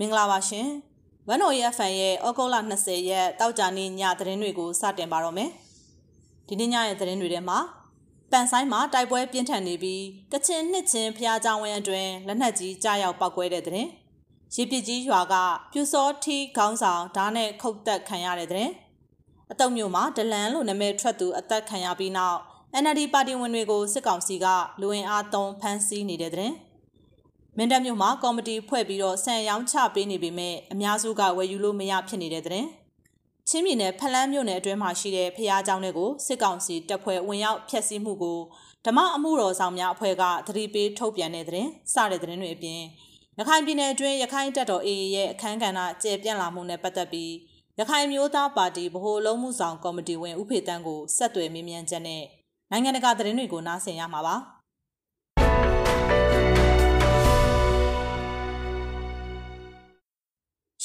[0.00, 0.68] မင်္ဂလာပါရှင်။
[1.28, 5.50] ဝန်တော်ရဲ့ fan ရဲ့ဩဂုတ်လ20ရက်တောက်ကြနေ့ညသတင်းတွေကိုစတင်ပါတော့မယ်။
[6.48, 7.58] ဒီနေ့ညရဲ့သတင်းတွေထဲမှာ
[8.30, 10.02] ပန်ဆိုင်မှာတိုက်ပွဲပြင်းထန်နေပြီး
[10.32, 13.88] ကချင်နှစ်ချင်းဖျားကြောင်ဝင်းအတွင်းလက်နက်ကြီးကြားရောက်ပောက်ကွဲတဲ့သတင်း။
[14.54, 15.34] ရေပစ်ကြီးရွာက
[15.72, 18.72] ပြူစောထီခေါင်းဆောင်ဓာတ်နဲ့ခုတ်တက်ခံရတဲ့သတင်း။
[19.52, 22.38] အတုံမျိုးမှာဒလန်လို့နာမည်ထွက်သူအသက်ခံရပြီးနောက်
[22.82, 24.46] NLD ပါတီဝင်တွေကိုစစ်ကောင်စီက
[24.80, 26.52] လူဝင်အားသုံးဖမ်းဆီးနေတဲ့တဲ့။
[27.56, 32.64] မင်းတပ်မြို့မှာကော်မတီဖွဲ့ပြီးတော့ဆန်ရောင်းချပေးနေပေမဲ့အများစုကဝယ်ယူလို့မရဖြစ်နေတဲ့တဲ့။
[33.48, 38.38] ချင်းပြည်နယ်ဖလန်းမြို့နယ်အတွင်းမှာရှိတဲ့ဖျားเจ้าတွေကိုစစ်ကောင်စီတပ်ဖွဲ့ဝင်ရောက်ဖျက်ဆီးမှုကို
[38.84, 42.80] ဓမ္မအမှုတော်ဆောင်များအဖွဲ့ကသတိပေးထုတ်ပြန်တဲ့တဲ့။စတဲ့တဲ့တွေအပြင်
[43.38, 47.32] ရခိုင်ပြည်နယ်အတွင်းရခိုင်တပ်တော် AA ရဲ့အခမ်းကဏ္ဍကျေပြန့်လာမှုနဲ့ပတ်သက်ပြီး
[47.78, 52.22] ရခိုင်မျိုးသားပါတီဗဟိုလုံးမှုဆောင်ကော်မတီဝင်ဥဖေတန်းကိုဆက်သွယ်မေးမြန်းချက်နဲ့
[52.70, 54.36] နိုင်ငံတကာသတင်းတွေကိုနားဆင်ရမှာပါ။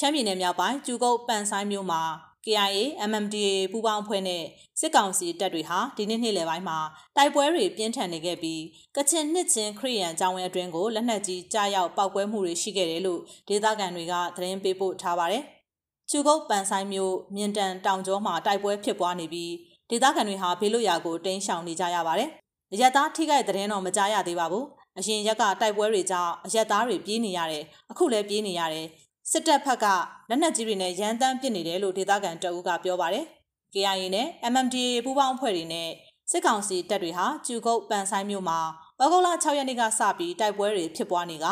[0.03, 2.01] ရှမ်းပြည်နယ်မြောက်ပိုင်းကျူကုတ်ပန်ဆိုင်မြို့မှာ
[2.45, 2.77] KIA
[3.09, 4.43] MMDA ပူးပေါင်းအဖွဲ့နဲ့
[4.79, 6.77] စစ်ကောင်စီတပ်တွေဟာဒီနေ့နေ့လယ်ပိုင်းမှာ
[7.15, 8.61] တိုက်ပွဲတွေပြင်းထန်နေခဲ့ပြီး
[8.95, 15.43] ကချင်နှစ်ချင်းခရီးရန်ကျောင်းဝဲအတွင်းကိုလက်နက်ကြီးကြားရောက်ပောက်ကွဲမှုတွေရှိခဲ့တယ်လို့ဒေသခံတွေကသတင်းပေးပို့ထားပါတယ်။
[16.09, 19.51] ကျူကုတ်ပန်ဆိုင်မြို့မြင်တန်တောင်ကျောမှာတိုက်ပွဲဖြစ်ပွားနေပြီး
[19.89, 22.29] ဒေသခံတွေဟာဘေးလွတ်ရာကိုတိမ်းရှောင်နေကြရပါတယ်။
[22.81, 24.65] ရက်သားထိခိုက်တဲ့တော့မကြားရသေးပါဘူး။
[24.99, 28.87] အရင်ရက်ကတိုက်ပွဲတွေကြောင့်အရက်သားတွေပြေးနေရတယ်။အခုလည်းပြေးနေရတယ်။
[29.33, 29.85] စစ်တပ်ဖက်က
[30.29, 33.25] လက်နက်ကြီးတွေနဲ့ရန်တမ်းပစ်နေတယ်လို့ဒေသခံတအူးကပြောပါတယ်။
[33.73, 35.89] KIA နဲ့ MMDA ပူးပေါင်းအဖွဲ့တွေနဲ့
[36.31, 38.59] စစ်ကောင်စီတပ်တွေဟာကျူကုတ်ပန်ဆိုင်မြို့မှာ
[39.01, 41.45] ဩဂုတ်လ6ရက်နေ့ကစပြီးတိုက်ပွဲတွေဖြစ်ပွားနေက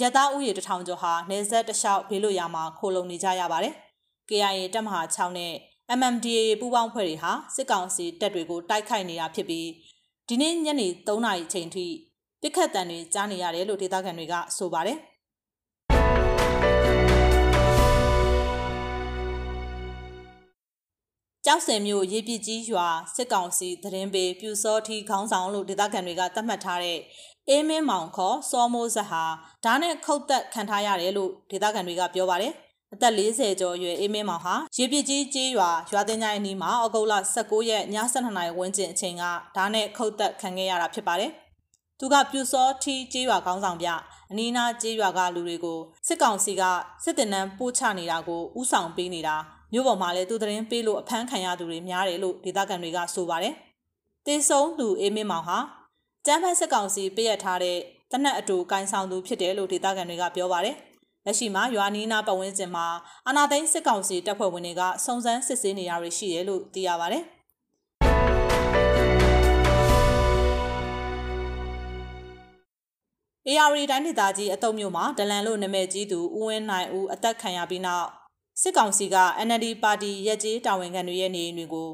[0.00, 3.74] ရတအူးရီတထောင်ကျော်ဟာနေဆက်တလျှောက်ဘေးလွတ်ရာမှာခိုလုံနေကြရပါတယ်။
[4.28, 5.52] KIA တပ်မဟာ6နဲ့
[5.98, 9.68] MMDA ပူးပေါင်းဖွဲ့တွေဟာစစ်ကောင်စီတပ်တွေကိုတိုက်ခိုက်နေတာဖြစ်ပြီး
[10.28, 11.86] ဒီနေ့ညနေ3နာရီချိန်ထိ
[12.40, 14.98] ပြစ်ခတ်တံတွေကြားနေရတယ်လို့ဒေသခံတွေကဆိုပါတယ်။
[21.46, 26.98] ကြောက်စင်မြို့ရေပြစ်ကြီးရွာစစ်ကောင်စီသတင်းပေးပြူစောထီခေါင်းဆောင်လို့ဒေသခံတွေကသတ်မှတ်ထားတဲ့
[27.48, 29.24] အေးမင်းမောင်ခေါ်စောမိုးဇက်ဟာ
[29.64, 32.52] ဓာတ်နဲ့ခုတ်သက်ခံထားရတယ်လို့ဒေသခံတွေကပြောပါတယ်
[32.94, 39.24] အသက်40ကျော်အရွယ်အေးမင်းမောင်ဟာရေပြစ်ကြီးကျေးရွာရွာတင်ကြိုင်အနီးမှာဩဂုတ်လ19ရက်ည7:00နာရီဝန်းကျင်အချိန်က
[39.56, 41.30] ဓာတ်နဲ့ခုတ်သက်ခံခဲ့ရတာဖြစ်ပါတယ်
[41.98, 43.88] သူကပြူစောထီကျေးရွာခေါင်းဆောင်ပြ
[44.30, 46.62] အနီးနားကျေးရွာကလူတွေကိုစစ်ကောင်စီက
[47.04, 49.36] စစ်တင်နန်းပို့ချနေတာကိုဥဆောင်ပေးနေတာ
[49.72, 53.54] မြို့ပေါ်မှာလည်းသူသတင်းပေးလို့အဖမ်းခံရသူတွေများတယ်လို့ဒေသခံတွေကဆိုပါတယ်။
[54.26, 55.58] တေဆုံးလူအေးမင်းမောင်ဟာ
[56.26, 57.78] ကျန်းဖက်စစ်ကောင်စီပေးရထားတဲ့
[58.12, 60.76] တနက်အတူကိုင်းဆောင်သူဖြစ်တယ်လို့ဒေသခံတွေကပြောပါတယ်။
[61.26, 62.86] လက်ရှိမှာရွာနီးနားပတ်ဝန်းကျင်မှာ
[63.26, 67.24] အာနာသိန်းစစ်ကောင်စီတပ်ဖွဲ့ဝင်တွေကစုံစမ်းစစ်ဆေးနေရတွေရှိတယ်လို့သိရပါတယ်။
[73.48, 78.08] AR တိုင်းဒေသကြီးအတုံမျိုးမှာဒလန်လို့နာမည်ကြီးသူဦးဝင်းနိုင်ဦးအသက်ခံရပြီးနောက်
[78.60, 81.88] စစ်ကောင်စီက NLD ပါတီရက်ကြီးတာဝန်ခံတွေရဲ့နေအိမ်တွေကို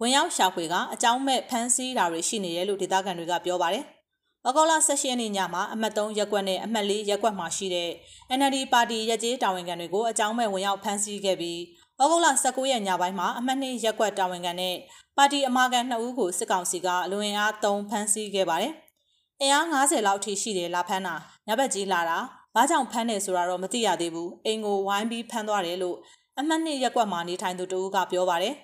[0.00, 3.84] ဝင်ရောက်ရှာဖွေကအကြောင်းမဲ့ဖမ်းဆီးတာတွေရှိနေတယ်လို့ဒေသခံတွေကပြောပါတယ်။
[4.46, 7.90] ဩဂုတ်လ16ရက်နေ့ညမှာအမှတ်3ရက်ကွက်နဲ့အမှတ်4ရက်ကွက်မှာရှိတဲ့
[8.38, 11.60] NLD ပါတီရက်ကြီးတာဝန်ခံတွေကိုအကြောင်းမဲ့ဝင်ရောက်ဖမ်းဆီးခဲ့ပြီး
[12.00, 14.74] ဩဂုတ်လ19ရက်ညပိုင်းမှာအမှတ်2ရက်ကွက်တာဝန်ခံနဲ့
[15.16, 18.72] ပါတီအမာခံ2ဦးကိုစစ်ကောင်စီကလူဝင်အား3ဖမ်းဆီးခဲ့ပါတယ်။
[19.40, 21.14] အင်အား90လောက်ထိရှိတယ်လာဖမ်းတာ
[21.46, 22.18] ညဘက်ကြီးလာတာ
[22.54, 25.96] ဘာကြောင့်ဖမ်းတယ်ဆိုတာတော့မသိရသေးဘူးအိမ်ကိုဝိုင်းပြီးဖမ်းသွားတယ်လို့
[26.38, 28.54] အမှတ်နှစ်ရက်ကွက်မှာနေထိုင်သူတဦးကပြောပါတယ်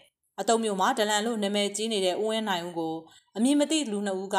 [0.41, 2.95] အတုံမျိုးမှာဒလန်လို့နာမည်ကြီးနေတဲ့ဦးဝင်းနိုင်ဦးကို
[3.37, 4.39] အမည်မသိလူနှစ်ဦးက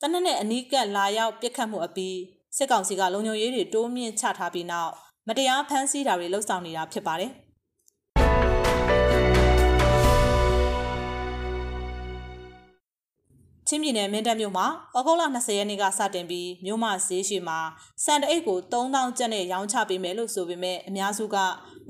[0.00, 2.16] တနက်နဲ့အနီးကပ်လာရောက်ပြစ်ခတ်မှုအပြီး
[2.56, 4.92] စစ်ကောင်စီကလုံခြုံရေးတွေတိုးမြင့်ချထားပြီးနောက်
[5.28, 7.30] မတရားဖမ်းဆီးတာတွေလှုပ်ဆောင်နေတာဖြစ်ပါတယ်
[13.68, 14.66] ချင်းပြည်နယ်မင်းတပ်မြို့မှာ
[14.96, 17.58] ဩဂုတ်လ20ရက်နေ့ကစတင်ပြီးမြို့မဈေးရှိမှာ
[18.04, 21.36] စံတအိတ်ကို3000ကျပ်နဲ့ရောင်းချပေးမယ်လို့ဆိုပေမဲ့အများစုက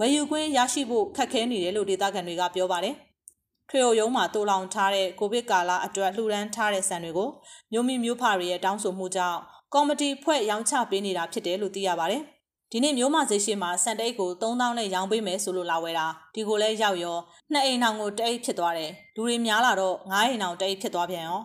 [0.00, 2.94] ဝယ်ယူခွင့်ရရှိဖို့ခက်ခဲနေတယ်လို့ဒေသခံတွေကပြောပါတယ်။
[3.68, 7.28] ထွေအိုရုံးမှာတိုးလောင်ထားတဲ့ကိုဗစ်ကာလအတွက်လှူဒန်းထားတဲ့စံတွေကို
[7.72, 9.38] မြို့မိမြို့ဖတွေရဲ့တောင်းဆိုမှုကြောင့်
[9.74, 12.22] ကော်မတီဖွဲ့ရောင်းချပေးနေတာဖြစ်တယ်လို့သိရပါတယ်။
[12.72, 17.18] ဒီနေ့မျိုးမဈေးရှိမှာစံတိတ်ကို3000နဲ့ရောင်းပေးမယ်ဆိုလို့လာဝယ်တာဒီကိုလည်းရောက်ရော
[17.52, 21.40] နှစ်အိမ်အောင်ကိုတအိတ်ဖြစ်သွားတယ်လူတွေများလာတော့9အိမ်အောင်တအိတ်ဖြစ်သွားပြန်ရော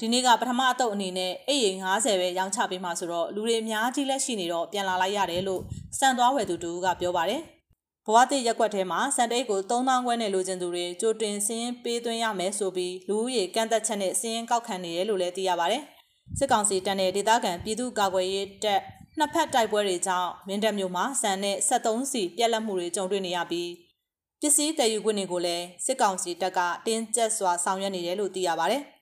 [0.00, 5.62] ဒီနေ့ကပထမအတုပ်အနေနဲ့အိတ်ရင်90ပဲရောင်းချပေးမှဆိုတော့လူတွေအများကြီးလက်ရှိနေတော့ပြန်လာလိုက်ရတယ်လို့
[5.98, 7.40] စံသွားဝယ်သူတူကပြောပါတယ်
[8.06, 15.82] ဘဝတိရက်ွက်ထဲမှာစံတိတ်ကို3000ခွဲနဲ့လိုချင်သူတွေကြိုတင်စင်းပေးသွင်းရမယ်ဆိုပြီးလူဦးရေကန့်သက်ချက်နဲ့စင်းကောက်ခံနေတယ်လို့လည်းသိရပါတယ်
[16.38, 18.80] စစ်ကောင်စီတပ်နဲ့ဒေသခံပြည်သူ့ကာကွယ်ရေးတပ်
[19.18, 23.70] နှစ်ဖက်တိုက်ပွဲတွေကြောင့်မင်းတပ်မြို့မှာစံနဲ့73စီပြက်လက်မှုတွေကြုံတွေ့နေရပြီး
[24.40, 28.82] ပစ္စည်းတည်ယူခွင့်တွေကိုလည်းစစ်ကောင်စီတပ်ကတင်းကျပ်စွာဆောင်ရွက်နေတယ်လို့သိရပါတယ်။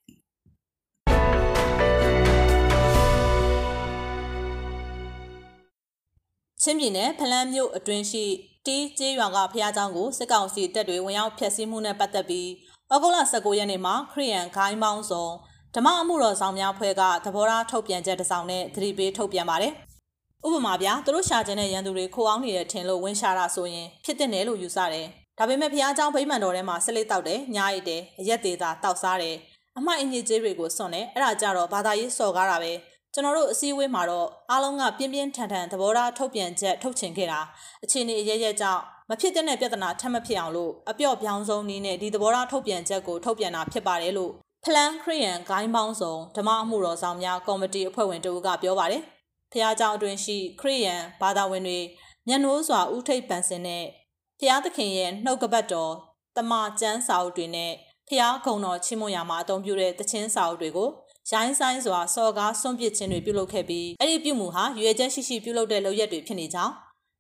[6.63, 8.25] ချင်းပြည်နယ်ဖလန်းမြို့အတွင်းရှိ
[8.67, 12.49] တီးကျေးရွာကဖျားကျောင်းကိုစစ်ကောင်စီတပ်တွေဝင်ရောက်ဖျက်ဆီးမှုနဲ့ပတ်သက်ပြီး
[12.93, 15.27] ဩဂုတ်လ19ရက်နေ့မှာခရီးရန်ဂိုင်းမောင်းစုံ
[15.75, 19.73] ဓမ္မအမှုတော်ဆောင်များဖွဲ့ကသဘောထားထုတ်ပြန်ချက်တစ်စောင်နဲ့သတိပေးထုတ်ပြန်ပါတယ်။
[20.47, 25.07] ဥပမာပြသူတို့ရှာကျင်တဲ့ရန်သူတွေခိုးအောင်နေတဲ့ထင်လို့ဝင်ရှာတာဆိုရင်ဖြစ်တဲ့နယ်လို့ယူဆတယ်။
[25.39, 29.37] ဒါပေမဲ့ဖျားကျောင်းဗိမ္မာန်တော်ထဲမှာဆလိတောက်တယ်၊ညားရတယ်၊အရက်သေးတာတောက်စားတယ်။
[29.79, 32.73] အမှိုက်အညစ်အကြေးတွေကိုစွန့်တယ်။အဲ့ဒါကြတော့ဘာသာရေးစော်ကားတာပဲ
[33.15, 37.41] ကျွန်တော်တို့အစည်းအဝေးမှာတော့အားလုံးကပြင်းပြင်းထန်ထန်သဘောထားထုတ်ပြန်ချက်ထုတ်ချင်ခဲ့တာ
[37.85, 44.33] အခြေအနေအရရကြောင့်မဖြစ်တဲ့ပြဿနာထပ်မဖြစ်အောင်လို့အပြော့ပြောင်းဆုံးနည်းနဲ့ဒီသဘောထားထုတ်ပြန်ချက်ကိုထုတ်ပြန်တာဖြစ်ပါတယ်လို့
[44.65, 49.03] ဖလန်ခရီယန်ဂိုင်းပေါင်းဆောင်ဓမ္မအမှုတော်ဆောင်များကော်မတီအဖွဲ့ဝင်တို့ကပြောပါတယ်။
[49.53, 51.79] ဖျားเจ้าအတွင်ရှိခရီယန်ဘာသာဝင်တွေ
[52.29, 53.85] မျက်နှိုးစွာဥထိပ်ပန်စင်နဲ့
[54.41, 55.93] ဖျားသခင်ရဲ့နှုတ်ကပတ်တော်
[56.37, 57.73] တမန်ကျမ်းစာအုပ်တွေနဲ့
[58.09, 60.89] ဖျားဂုံတော်ချီးမွမ်းရာမှာအသုံးပြုတဲ့တခြင်းစာအုပ်တွေကို
[61.29, 66.73] ရိုင်းဆိုင်စွာစော်ကားဆွန့်ပစ်ခြင်းတွေပြုလုပ်ခဲ့ပြီးအဲ့ဒီပြုမှုဟာရွေချက်ရှိရှိပြုလုပ်တဲ့လုပ်ရက်တွေဖြစ်နေကြောင်း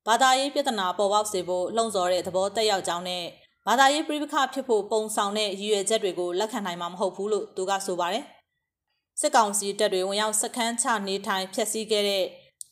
[0.06, 3.24] ဘာသာရေးပြဿနာပေါ်ပေါက်စေဖို့လှုံ့ဆော်တဲ့သဘောတက်ရောက်ကြောင်းနဲ့
[3.66, 8.24] ဘာသာရေးပြိပခဖြစ်ဖို့ပုံဆောင်တဲ့ရည်ရွယ်ချက်တွေကိုလက်ခံနိုင်မှာမဟုတ်ဘူးလို့သူကဆိုပါတယ်။
[9.20, 12.24] စစ်ကောင်စီတပ်တွေဝင်ရောက်စခန်းချနေထိုင်ဖျက်ဆီးခဲ့တဲ့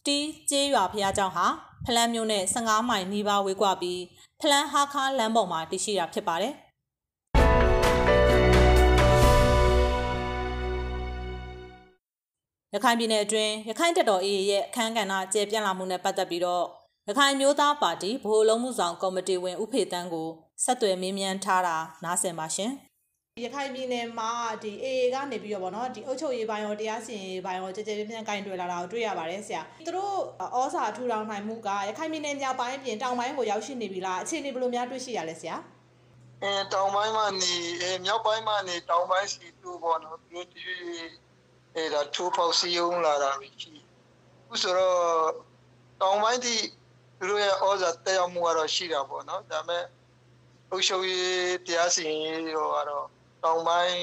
[0.07, 1.47] တီးကျေးရွာဖျားเจ้าဟာ
[1.87, 4.03] ဖလန်းမြို့နဲ့15မိုင်နီးပါးဝေးကွာပြီး
[4.41, 6.55] ဖလန်းဟာခါလမ်းပေါ်မှာတည်ရှိတာဖြစ်ပါတယ်။
[12.75, 16.65] ရခိုင်ပြည်နယ်အတွင်းရခိုင်တပ်တော် AA ရဲ့အခမ်းကဏ္ဍကျေပြန့်လာမှုနဲ့ပတ်သက်ပြီးတော့
[17.09, 20.29] ရခိုင်မျိုးသားပါတီဗဟိုလုံးမှုဆောင်ကော်မတီဝင်ဥဖေတန်းကို
[20.65, 22.73] ဆက်သွယ်မေးမြန်းထားတာနားဆင်ပါရှင်
[23.45, 24.31] ရခိုင်ပြည်နယ်မှာ
[24.63, 30.15] ဒီ AA ကနေပြီးတော့ဗောနော်ဒီအုပ်ချုပ်ရေးပိုင်းရောတရားစီရင်ရေးပိုင်းရောကြကြပြန့်ပြန့်ကင်တွေ့လာတာကိုတွေ့ရပါတယ်ဆရာသူတို့
[30.57, 35.57] ဩစာထူထောင်နိုင်မှုကရခိုင်ပြည်နယ်မြောက်ပိုင်းပြင်တောင်ပိုင်းကိုရောက်ရှိနေပြီလားအခြေအနေဘယ်လိုများတွေ့ရှိရလဲဆရာ
[36.43, 40.65] အဲတောင်ပိုင်းမှာနေအဲမြောက်ပိုင်းမှာနေတောင်ပိုင်းစီတူပေါ့နော်သူတို့ဒီ
[41.79, 43.73] အဲဒါထိုးပေါက်စီယုံလာတာရှိ
[44.49, 44.99] ခုဆိုတော့
[46.01, 46.57] တောင်ပိုင်းဒီ
[47.19, 49.85] သူတို့ရဲ့ဩဇာတက်ရောက်မှုကတော့ရှိတာပေါ့နော်ဒါပေမဲ့
[50.71, 53.07] အုပ်ချုပ်ရေးတရားစီရင်ရေးတော့ကတော့
[53.45, 54.01] တောင်ပိုင်း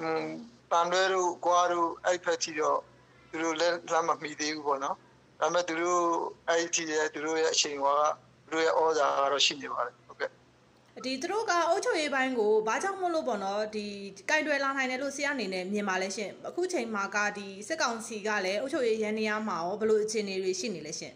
[0.00, 0.24] อืม
[0.70, 2.80] တန်တွေတို့ကွာတို့အဲ့ဖက်တီတော့
[3.30, 4.96] သူတို့လက်လက်မမီသေးဘူးပေါ့နော်
[5.40, 6.04] ဒါပေမဲ့သူတို့
[6.48, 7.86] အဲ့ဒီရဲ့သူတို့ရဲ့အချိန်က
[8.50, 10.03] သူတို့ရဲ့ဩဇာကတော့ရှိနေပါတယ်ဟုတ်ကဲ့
[11.02, 13.86] ဒီသူတို့ကအုပ်ချုပ်ရေးပိုင်းကိုဘာကြောင့်မို့လို့ပေါ့နော်ဒီ
[14.30, 21.14] ကင်တွယ်လာနိုင်တယ်လို့ဆရာအနေနဲ့မြင်ပါလဲရှင်အခုချိန်မှာကဒီစစ်ကောင်စီကလည်းအုပ်ချုပ်ရေးရန်နေရမှာရောဘယ်လိုအခြေအနေတွေရှိနေလဲရှင်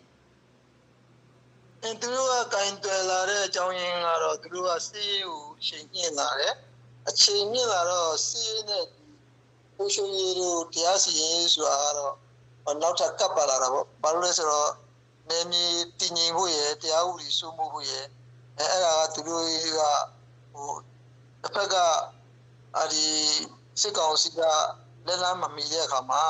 [1.83, 6.55] အဲသူတို့ကကင်တွယ်လာတဲ့အကြောင်းရင်းကတော့သူတို့ကစီးကိုချိန်ညှင်လာတယ်
[7.09, 8.85] အချိန်မြင့်လာတော့စီးနဲ့
[9.77, 12.15] ပူရှိုရီတို့တရားစီရင်ဆိုတာကတော့
[12.83, 14.71] နောက်ထပ်ကပ်ပါလာတာပေါ့ဘာလို့လဲဆိုတော့
[15.29, 15.63] နေမီ
[15.99, 18.05] တည်ငြိမ်ဖို့ရယ်တရားဥပဒေစိုးမိုးဖို့ရယ်
[18.59, 19.81] အဲအဲ့ဒါကသူတို့က
[20.53, 20.73] ဟို
[21.43, 21.77] တစ်ဖက်က
[22.79, 23.07] အဒီ
[23.81, 24.41] စစ်ကောင်စီက
[25.07, 26.23] လက်လန်းမမီတဲ့အခါမှာ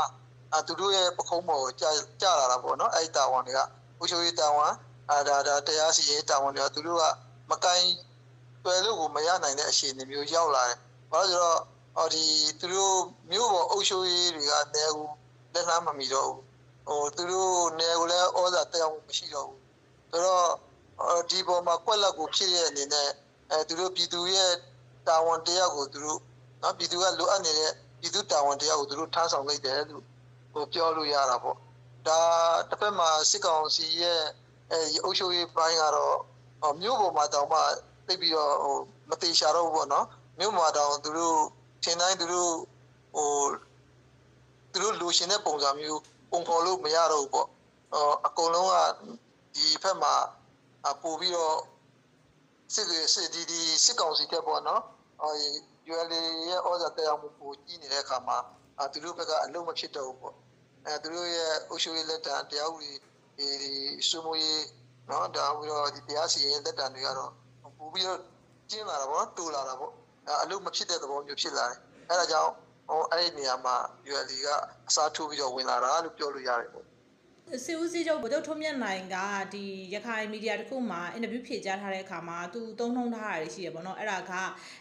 [0.56, 1.90] အသူတို့ရဲ့ပခုံးပေါ်ကိုကြာ
[2.22, 3.60] ကြာလာတာပေါ့နော်အဲ့တာဝန်တွေက
[3.98, 4.72] ပူရှိုရီတာဝန်
[5.10, 7.04] အာဒါဒါတရားစီရင်တာဝန်တွေကသူတို့က
[7.50, 7.82] မကင်
[8.64, 10.78] တွယ်လို့ကိုမရနိုင်တဲ့အခြေအနေမျိုးရောက်လာတယ်။
[11.12, 11.60] ဘာလို့ဆိုတော့
[11.96, 12.24] ဟောဒီ
[12.60, 12.98] သူတို့
[13.30, 15.08] မြို့ပေါ်အုပ်ချုပ်ရေးတွေကတဲကို
[15.54, 16.40] လက်လှမ်းမမီတော့ဘူး။
[16.88, 19.58] ဟိုသူတို့နယ်ကိုလည်းဩဇာတက်အောင်မရှိတော့ဘူး။
[20.10, 20.48] ဆိုတော့
[21.30, 23.08] ဒီပေါ်မှာကွက်လက်ကိုဖြစ်ရတဲ့အနေနဲ့
[23.50, 24.52] အဲသူတို့ပြည်သူရဲ့
[25.08, 26.20] တာဝန်တရားကိုသူတို့
[26.62, 30.04] နော်ပြည်သူကလိုအပ်နေတဲ့ပြည်သူတာဝန်တရားကိုသူတို့ထမ်းဆောင်လိုက်တယ်လို့
[30.52, 31.56] ဟိုပြောလို့ရတာပေါ့။
[32.06, 32.20] ဒါ
[32.70, 34.20] တစ်ဖက်မှာစစ်ကောင်စီရဲ့
[34.72, 36.16] အဲအုပ်ချုပ်ရေးပိုင်းကတော့
[36.80, 37.60] မြို့ပေါ်မှာတောင်မှ
[38.06, 38.76] သိပြီးတော့ဟို
[39.08, 40.06] မသေးရှာတော့ဘူးပေါ့နော်
[40.38, 41.38] မြို့မှာတောင်သူတို့
[41.82, 42.52] ထင်တိုင်းသူတို့
[43.14, 43.30] ဟို
[44.72, 47.48] သူတို့လိုချင်တဲ့ပုံစံမျိုးပုံဖော်လို့မရတော့ဘူးပေါ့
[47.94, 48.74] အော်အကုန်လုံးက
[49.54, 50.14] ဒီဘက်မှာ
[51.02, 51.56] ပို့ပြီးတော့
[52.74, 54.82] စစ်စစ်ဒီဒီစစ်ကောင်စီတက်ပေါ့နော်
[55.22, 55.36] အော်
[55.92, 58.38] UL ရဲ့ဩဇာတရားမှုကိုကြီးနေတဲ့အခါမှာ
[58.92, 60.36] သူတို့ဘက်ကအလုံးမဖြစ်တော့ဘူးပေါ့
[60.86, 63.72] အဲသူတို့ရဲ့အုပ်ချုပ်ရေးလက်ထံတရားဥပဒေဒီ
[64.08, 64.64] စုမရေး
[65.10, 67.32] နော်ဒါပြီးတော့ဒီတရားစီရင်လက်တံတွေကတော့
[67.78, 68.20] ပို့ပြီးတော့
[68.70, 69.92] ကျင်းလာတာပေါ့တူလာတာပေါ့
[70.42, 72.52] အလုပ်မဖြစ်တဲ့သဘောမျိုးဖြစ်လာတယ်အဲဒါကြောင့်
[72.88, 73.76] ဟိုအဲ့ဒီနေရာမှာ
[74.10, 74.48] ULD က
[74.88, 76.86] အစားထိုးပြီးတော့ဝင်လာတာလို့ပြောလို့ရတယ်ပေါ့
[77.64, 79.16] စေဦးစီးချုပ်ဗိုလ်ချုပ်ထွန်းမြတ်နိုင်က
[79.54, 79.64] ဒီ
[79.94, 84.32] ရခိုင်မီဒီယာတခုမှာအင်တာဗျူးဖြေကြားထားတဲ့အခါမှာသူသုံးနှုံးထားတာရှိရပေါ့နော်အဲ့ဒါက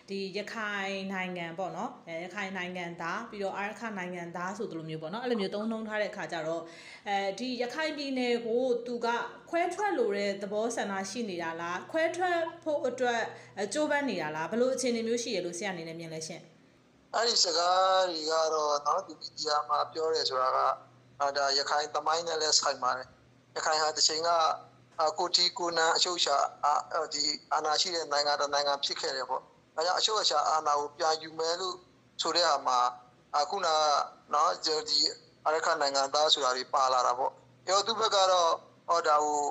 [0.09, 6.63] ဒီရခိုင်နိုင်ငံပေါ့နော်အဲရခိုင်နိုင်ငံသားပြီးတော့အာရခနိုင်ငံသားဆိုသလိုမျိုးပေါ့နော်အဲ့လိုမျိုးသုံးနှုံးထားတဲ့အခါကျတော့
[7.07, 9.07] အဲဒီရခိုင်ပြည်နယ်ကိုသူက
[9.49, 13.21] ခွဲထွက်လို့တဲ့သဘောဆန္ဒရှိနေတာလားခွဲထွက်ဖို့အတွက်
[13.73, 16.43] ကြိုးပမ်းနေတာလားဘလို့အခြေအနေမျိုးရှိရလို့ဆရာအနေနဲ့မြင်လဲရှင့်
[17.13, 20.59] အဲ့ဒီစကားတွေကတော့နော်ဒီမီဒီယာမှာပြောတယ်ဆိုတာက
[21.21, 23.07] အာဒါရခိုင်သမိုင်းနဲ့လည်းဆိုင်ပါတယ်
[23.55, 24.29] ရခိုင်ဟာတစ်ချိန်က
[25.19, 26.37] ကိုတီကိုနန်အချုပ်ချာ
[27.13, 29.41] ဒီအာဏာရှိတဲ့နိုင်ငံတစ်နိုင်ငံဖြစ်ခဲ့တယ်ပေါ့
[29.75, 31.75] ဒါကြောင့်အချုပ်ချာအာဏာကိုပြန်ယူမယ်လို့
[32.21, 32.79] ဆိုတဲ့အခါမှာ
[33.35, 33.67] အခုန
[34.33, 34.99] နော်ဒီ
[35.45, 37.31] အရခနိုင်ငံသားဆိုတာတွေပါလာတာပေါ့
[37.65, 38.49] အဲတော့သူဘက်ကတော့
[38.87, 39.41] ဟဟောဒါဟို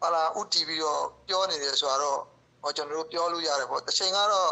[0.00, 2.20] ဟာလာဥတီပြီးတော့ပြောနေတယ်ဆိုတော့
[2.62, 4.50] ဟောကျွန်တော်တို့ပြောလို့ရတယ်ပေါ့တစ်ချိန်ကတော့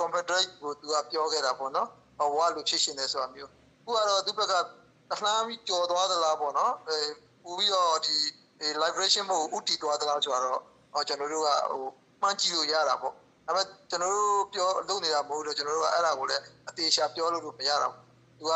[0.00, 1.88] confederate ကိုသူကပြောခဲ့တာပေါ့နော်
[2.18, 3.50] ဟောဝါလူဖြစ်ရှင်တယ်ဆိုတာမျိုး
[3.80, 4.54] အခုကတော့သူဘက်က
[5.12, 6.98] တစ်လှမ်းပြီးကြော်သွားသလားပေါ့နော်အဲ
[7.42, 8.16] ပူပြီးတော့ဒီ
[8.82, 11.82] liberation ဘုတ်ဥတီသွားသလားဆိုတော့ကျွန်တော်တို့ကဟို
[12.20, 13.12] မှန်းကြည့်လို့ရတာပေါ့
[13.46, 18.04] ဒါပေမဲ့ကျွန်တော်တို့ပြောလုပ်နေတာမဟုတ်တော့ကျွန်တော်တို့ကအဲ့ဒါကိုလည်းအသေးရှာပြောလို့မရတော့ဘူး
[18.38, 18.52] သူက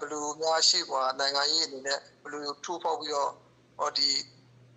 [0.00, 3.30] ဘလူးများရှိပွားနိုင်ငံရေးအနေနဲ့ဘလူးထိုးပေါက်ပြီးတော့
[3.78, 4.08] ဟောဒီ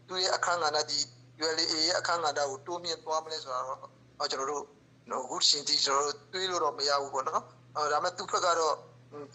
[0.08, 1.00] သူ့ရဲ့အခန်းကဏ္ဍဒီ
[1.42, 4.64] ULA ရဲ့အခန်းကဏ္ဍကိုတိုးမြင့်သွားမလဲဆိုတာတော့ကျွန်တော်တို့
[5.10, 7.42] နော်ခုရှင်တီကျွန်တော်တို့တွေးလို့တော့မရဘူးပေါ့နော်
[7.76, 8.76] ဒါပေမဲ့သူ့ဘက်ကတော့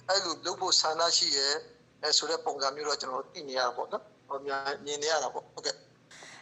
[0.09, 1.55] အဲ့လိုလုပ်ဖို့ဆန္ဒရှိရဲ့
[2.03, 4.51] အဲဆိုတဲ့ပုံစံမျိုးတော့ကျွန်တော်တို့သိနေရတာပေါ့နော်ဟောမြ
[4.93, 5.77] င်နေရတာပေါ့ဟုတ်ကဲ့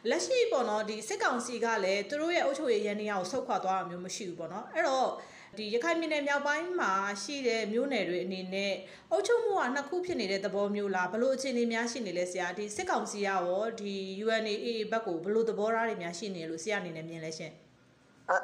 [0.09, 5.11] လက်ရှိပေါ့နော်ဒီစစ်ကောင်စီကလည်းသူတို့ရဲ့အုပ်ချုပ်ရေးရန်နေရာကိုဆုတ်ခွာသွားတာမျိုးမရှိဘူးပေါ့နော်အဲ့တော့
[5.59, 6.93] ဒီရခိုင်ပြည်နယ်မြောက်ပိုင်းမှာ
[7.23, 8.75] ရှိတဲ့မြို့နယ်တွေအနေနဲ့
[9.11, 17.53] အုပ်ချုပ်မှုကနှစ်ခုဖြစ်နေတဲ့သဘောမျိုးလားဘလို့အခြေအနေများရှိနေလဲဆရာဒီစစ်ကောင်စီကရောဒီ UNAA ဘက်ကိုဘလို့သဘောထားတွေများရှိနေလို့ဆရာအနေနဲ့မြင်လဲရှင်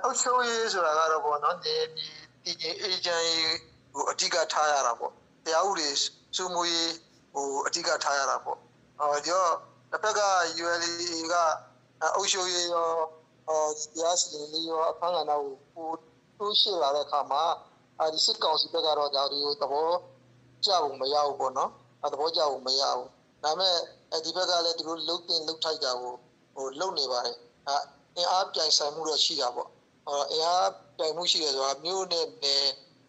[0.04, 1.74] အုပ်ချုပ်ရေးဆိုတာကတော့ပေါ့နော်ဒီ
[2.44, 2.70] ဒီဒီ
[4.08, 5.12] အေဂျင့်ကိုအဓိကထားရတာပေါ့
[5.44, 5.88] တရားဥပဒေ
[6.36, 6.92] စုမှုရေး
[7.32, 8.58] ဟိုအဓိကထားရတာပေါ့
[9.00, 9.52] အော်ဒီတော့
[9.90, 10.20] တစ်ဖက်က
[10.62, 10.90] ULA
[11.32, 11.34] က
[12.16, 12.90] အုပ်ချုပ်ရေးရော
[13.46, 13.60] ဟော
[13.94, 15.90] တရားစီရင်ရေးရောအခမ်းအနားကိုပို
[16.38, 17.42] တိုးရှိလာတဲ့အခါမှာ
[17.98, 19.90] အဲဒီစစ်ကောင်စီဘက်ကတော့ဒါတွေကိုသဘော
[20.64, 21.70] ကျဖို့မရဘူးပေါ့နော်
[22.02, 23.08] အဲသဘောကျဖို့မရဘူး
[23.42, 23.76] ဒါပေမဲ့
[24.12, 26.14] အဲဒီဘက်ကလည်းသူတို့လုတ်တင်လုတ်ထိုက်တာကို
[26.54, 27.36] ဟိုလုတ်နေပါတယ်
[27.68, 27.76] အဲ
[28.16, 29.68] အင်အားပြိုင်ဆိုင်မှုတော့ရှိတာပေါ့
[30.06, 32.64] ဟောအင်အားပြိုင်မှုရှိတယ်ဆိုတာမျိုးနဲ့နဲ့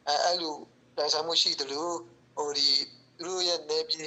[0.08, 0.56] အဲအဲ့လို
[0.98, 1.96] ပြိုင်ဆိုင်မှုရှိတယ်လို့
[2.38, 2.70] ဟိုဒီ
[3.18, 4.02] သူတို့ရဲ့နေပြည်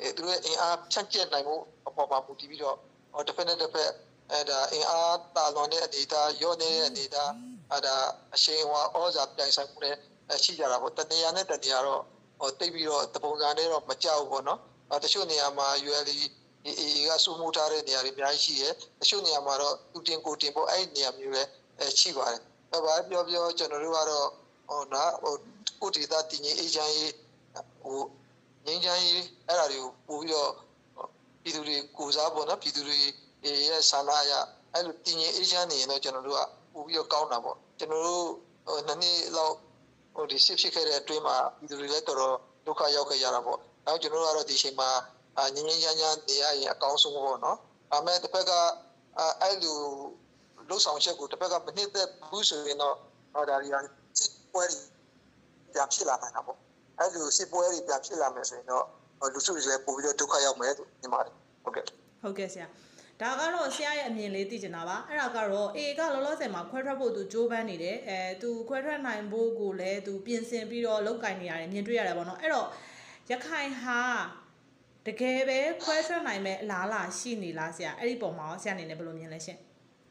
[0.00, 1.56] အဲသူတို့ရဲ့အင်အားဖြန့်ကျက်နိုင်မှု
[1.88, 2.76] အပေါ်မှာပူတည်ပြီးတော့
[3.12, 3.90] ဟောတစ်ဖက်နဲ့တစ်ဖက်
[4.32, 7.30] အဲဒါအင်အားတာလွန်တဲ့အနေအထားရော့နေတဲ့အနေအထား
[7.72, 7.96] အဲဒါ
[8.34, 9.96] အရှိန်ဝါဩဇာပြိုင်ဆိုင်မှုနဲ့
[10.44, 12.02] ရှိကြတာပေါ့တနေရာနဲ့တနေရာတော့
[12.40, 16.16] ဟိုတိတ်ပြီးတော့တပုံစံနဲ့တော့မကြောက်ဘူးပေါ့နော်အဲတချို့နေရာမှာ ULE
[16.66, 21.48] AA ကစုမှုထားတဲ့နေရာတွေအများကြီးရှိတယ်တချို့နေရာမှာတော့သူတင်ကိုတင်ပေါ့အဲ့ဒီနေရာမျိုးလည်း
[22.00, 22.40] ရှိပါတယ်
[22.72, 24.28] အဲဘာပြောပြောကျွန်တော်တို့ကတော့
[24.68, 25.34] ဟိုနော်ဟို
[25.80, 27.12] ကိုဒေတာတည်ငြိမ်အေးချမ်းရေး
[27.82, 28.00] ဟို
[28.66, 30.50] ငြိမ်းချမ်းရေးအဲ့ဒါတွေကိုပို့ပြီးတော့
[31.42, 32.98] ပြည်သူတွေကိုစားပေါ့နော်ပြည်သူတွေ
[33.68, 34.32] ရဲ့ဆန္ဒအရ
[34.72, 36.42] အဲ့လိုတည်ငြိမ်အေးချမ်းနေရင်တော့ကျွန်တော်တို့က
[36.74, 38.26] ပို့ပြီးတော့ကောင်းတာပေါ့ကျွန်တော်တို့
[38.66, 39.54] ဟိုနှစ်နှစ်လောက်
[40.14, 44.90] ဟိုဒီစစ်ဖြစ်ခဲ့တဲ့အတွင်းမှာပြည်သူတွေလည်းတော်တော်ဒုက္ခရောက်ခဲ့ရတာပေါ့နောက်ကျွန်တော်တို့ကတော့ဒီချိန်မှာ
[45.54, 47.58] ငြိမ်းငြိမ်းချမ်းချမ်းနေရရင်အကောင်းဆုံးပေါ့နော်
[47.90, 48.52] ဒါမဲ့တစ်ဖက်က
[49.42, 49.78] အဲ့လို
[50.68, 52.94] လှုပ်ဆောင်ချက်ကိုတစ်ဖက်ကမနစ်သက်ဘူးဆိုရင်တော့
[53.34, 53.76] ဒါတွေက
[54.18, 54.80] စစ်ပွဲတွေ
[55.74, 56.58] ပြန်ဖြစ်လာနိုင်တာပေါ့
[56.98, 58.84] အဲ့လိုစစ်ပွဲတွေပြန်ဖြစ်လာမယ်ဆိုရင်တော့
[59.34, 61.34] လူစုတွေလည်းပို့ပြီးတော့ဒုက္ခရောက်မယ်လို့မြင်ပါတယ်
[61.64, 61.84] ဟုတ်ကဲ့
[62.22, 62.66] ဟုတ်ကဲ့ဆရာ
[63.20, 72.66] ဒါကတော့ဆရာရဲ့အမြင်လေးသိချင်တာပါအဲ့ဒါကတော့ A ကလောလောဆယ်မှာခွဲထွက်ဖို့သူကြိုးပမ်းနေတယ်အဲသူခွဲထွက်နိုင်ဖို့ကိုလည်းသူပြင်ဆင်ပြီးတော့လောက်ကင်နေရတယ်မြင်တွေ့ရတယ်ပေါ့နော်အဲ့တော့
[73.30, 74.00] ရခိုင်ဟာ
[75.06, 79.58] တကယ်ပဲခွဲထွက်နိုင်မဲ့အလားအလာရှိနေလားဆရာအဲ့ဒီပုံမှာဆရာအနေနဲ့ဘယ်လိုမြင်လဲရှင်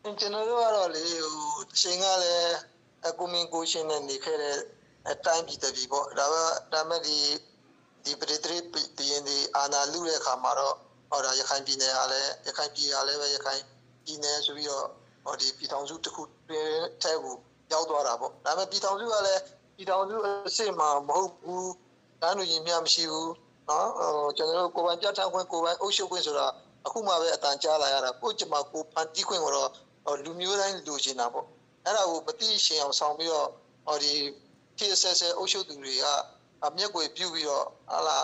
[0.04, 2.56] ကျွန်တော်တို့ကတော့လေဟိုအချိန်ကလည်း
[3.08, 4.58] အကူမင်းကိုရှင်နဲ့နေခဲ့တဲ့
[5.12, 7.18] အတိုင်းပြည်တပြီပေါ့ဒါပေမဲ့ဒါမဲ့ဒီ
[8.04, 10.76] ဒီပရိသတ်ပြည်ရင်ဒီအာနာလူတဲ့အခါမှာတော့
[11.10, 13.62] ဟောဒါရခိုင်ပြည်နယ်ကလည်းရခိုင်ပြည်ကလည်းပဲရခိုင်
[14.06, 14.88] ပြည်နယ်ဆိုပြီးတော့
[15.26, 16.22] ဟောဒီပြည်ထောင်စုတစ်ခု
[17.02, 17.36] ထဲကို
[17.72, 19.42] ရောက်သွားတာပေါ့ဒါပေမဲ့ပြည်ထောင်စုကလည်း
[19.76, 21.74] ပြည်ထောင်စုအစ်စ်မှာမဟုတ်ဘူး
[22.22, 23.32] တန်းလူကြီးများမရှိဘူး
[23.70, 26.48] နော်ဟိုကျွန်တော်တို့ကိုယ်ပိုင်ပြဋ္ဌာန်းခွင့်ကိုယ်ပိုင်အုပ်ချုပ်ခွင့်ဆိုတာ
[26.86, 29.70] အခုမှပဲအတန်ကြားလာရတာကိုကျမကိုဖန်တီးခွင့်ကိုတော့
[30.24, 31.46] လူမျိုးတိုင်းလူချင်တာပေါ့
[31.86, 33.48] အဲ့ဒါကိုမတိရှင်အောင်ဆောင်ပြီးတော့
[33.86, 34.14] ဟောဒီ
[34.80, 36.06] ဖြစ်ဆက်ဆက်အုပ်ချုပ်သူတွေက
[36.66, 38.18] အမျက်ကိုပြုပြီးတော့ဟာလာ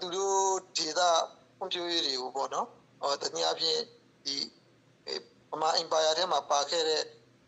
[0.00, 0.40] သူတို့
[0.76, 1.10] ဒေတာ
[1.56, 2.66] ဖွံ့ဖြိုးရေးတွေကိုပေါ့နော်
[3.00, 3.80] ဟောတနည်းအားဖြင့်
[4.24, 4.36] ဒီ
[5.50, 7.02] ပမာအင်ပါယာထဲမှာပါခဲ့တဲ့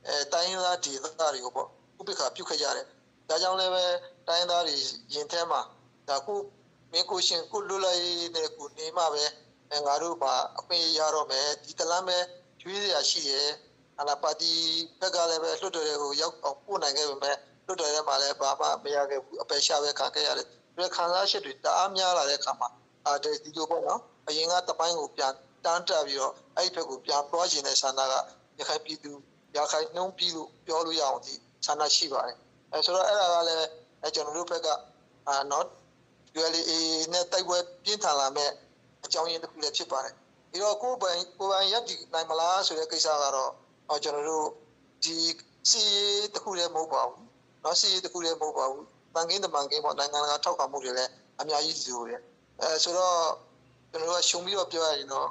[0.07, 1.69] အဲတိုင်းရင်းသားဒေသတွေကိုပေါ့
[2.01, 2.87] ဥပိ္ပခာပြုတ်ခဲ့ကြတယ်
[3.29, 3.85] ဒါကြောင့်လည်းပဲ
[4.29, 4.77] တိုင်းသားတွေ
[5.15, 5.61] ရင်ထဲမှာ
[6.09, 6.35] ဒါခု
[6.93, 9.25] မင်းကိုရှင်ကိုလွတ်လပ်ရေးနဲ့ကိုနေမှပဲ
[9.87, 12.19] ငါတို့ပါအခွင့်ရတော့မယ်ဒီတလမ်းပဲ
[12.63, 13.49] ရွေးရရှိရဲ့
[14.01, 14.53] အနာပါတီ
[15.01, 17.37] ဘက်ကလည်းပဲလွတ်တော်တွေကိုရောက်အောင်ပို့နိုင်ခဲ့ပေမဲ့
[17.67, 22.69] လွတ်တော်ထဲမှာလည်းဘာမှမရခဲ့ဘူးအပယ်ရှာပဲခံခဲ့ရတယ်ဒီခံစားချက်တွေတအားများလာတဲ့အခါမှာ
[23.07, 23.15] အဲ
[23.45, 25.33] ဒီလိုပေါ့နော်အရင်ကတပိုင်းကိုပြန်
[25.65, 28.15] တန်းတက်ပြီးတော့အဲ့ဒီဘက်ကိုပြန်ပွားခြင်းတဲ့ဆန္ဒက
[28.59, 29.13] ရခိုင်ပြည်သူ
[29.57, 31.35] ရခိုင်နှုံးပြီးလို့ပြောလို့ရအောင်ဒီ
[31.67, 32.37] ဆန္ဒရှိပါတယ်
[32.73, 33.59] အဲဆိုတော့အဲ့ဒါကလည်း
[34.03, 34.69] အဲကျွန်တော်တို့ဘက်က
[35.29, 35.67] အာ not
[36.39, 36.79] ULA
[37.13, 38.51] နဲ့တိုက်ပွဲပြင်းထန်လာမဲ့
[39.05, 40.15] အကြောင်းရင်းတစ်ခုလည်းဖြစ်ပါတယ်
[40.51, 43.51] ပြီးတော့ကိုယ်ပိုင်ကိုယ်ပိုင်ရပ်တည်နိုင်မလားဆိုတဲ့ကိစ္စကတော့
[43.89, 44.49] ဟောကျွန်တော်တို့
[45.05, 45.17] ဒီ
[45.71, 45.85] စီ
[46.33, 47.32] တစ်ခုလည်းမဟုတ်ပါဘူး
[47.65, 52.21] နော်စီတခုလည်းမဟုတ်ပါဘူးပန်ကင်းတမန်ကင်းပေါ့နိုင်ငံကထောက်ခံမှုတွေလည်းအများကြီးလိုတယ်
[52.61, 53.17] အဲဆိုတော့
[53.91, 55.29] ကျွန်တော်တို့ကရှုံပြီးတော့ပြောရရင်တော့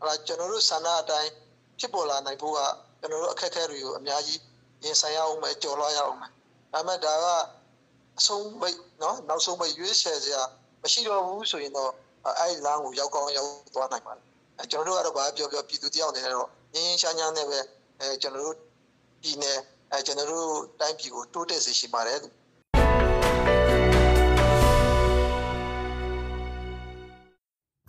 [0.00, 1.30] အဲ့ဒါကျွန်တော်တို့ဆန္ဒအတိုင်း
[1.78, 2.58] ဖြစ်ပေါ်လာနိုင်ဖို့က
[3.00, 4.40] ကျွန်တော်တို့အခက်အခဲတွေကိုအများကြီး
[4.84, 6.30] ရင်ဆိုင်ရအောင်မယ်ကြော်လွှားရအောင်မယ်
[6.72, 7.26] ဒါမှဒါက
[8.18, 10.42] အဆုံးပိတ်နော်နောက်ဆုံးပိတ်ရွေးချယ်စရာ
[10.82, 11.90] မရှိတော့ဘူးဆိုရင်တော့
[12.38, 14.24] အဲ့ဒီလမ်းကိုရောက်ကောင်းရောက်သွားနိုင်ပါတယ်
[14.58, 17.58] အဲကျွန်တော်တို့ကတော့ဘာပြောပြောပြည်သူတယောက်နေတော့ငင်းငင်းရှားရှားနဲ့ပဲ
[18.00, 18.56] အဲကျွန်တော်တို့
[19.22, 19.58] ဒီနယ်
[19.92, 22.20] အဲကျွန်တော်တို့တိုင်းပြည်ကိုတိုးတက်စေရှိပါတယ်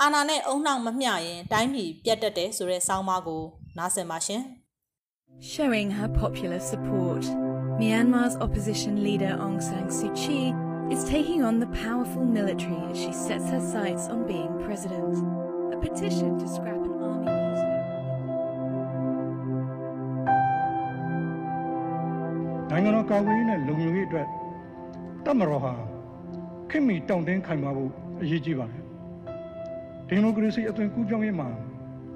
[0.02, 3.44] အာနာနဲ့အုံနှောင်မမျှရင်တိုင်းပြည်ပြတ်တက်တယ်ဆိုတဲ့ဆောင်းပါးကို
[3.78, 4.44] နားဆင်ပါရှင်
[5.54, 7.24] Showing her popular support,
[7.80, 10.44] Myanmar's opposition leader Aung San Suu Kyi
[10.94, 15.16] is taking on the powerful military as she sets her sights on being president.
[15.76, 16.79] A petition to scrap
[22.72, 24.28] နိုင်ငံတော်ကာကွယ်ရေးနဲ့လုံခြုံရေးအတွက်
[25.26, 25.74] တပ်မတော်ဟာ
[26.70, 28.84] ခင်မီတောင့်တင်းခိုင်မာဖို့အရေးကြီးပါတယ်
[30.08, 31.50] ဒီမိုကရေစီအသွင်ကူးပြောင်းရေးမှာ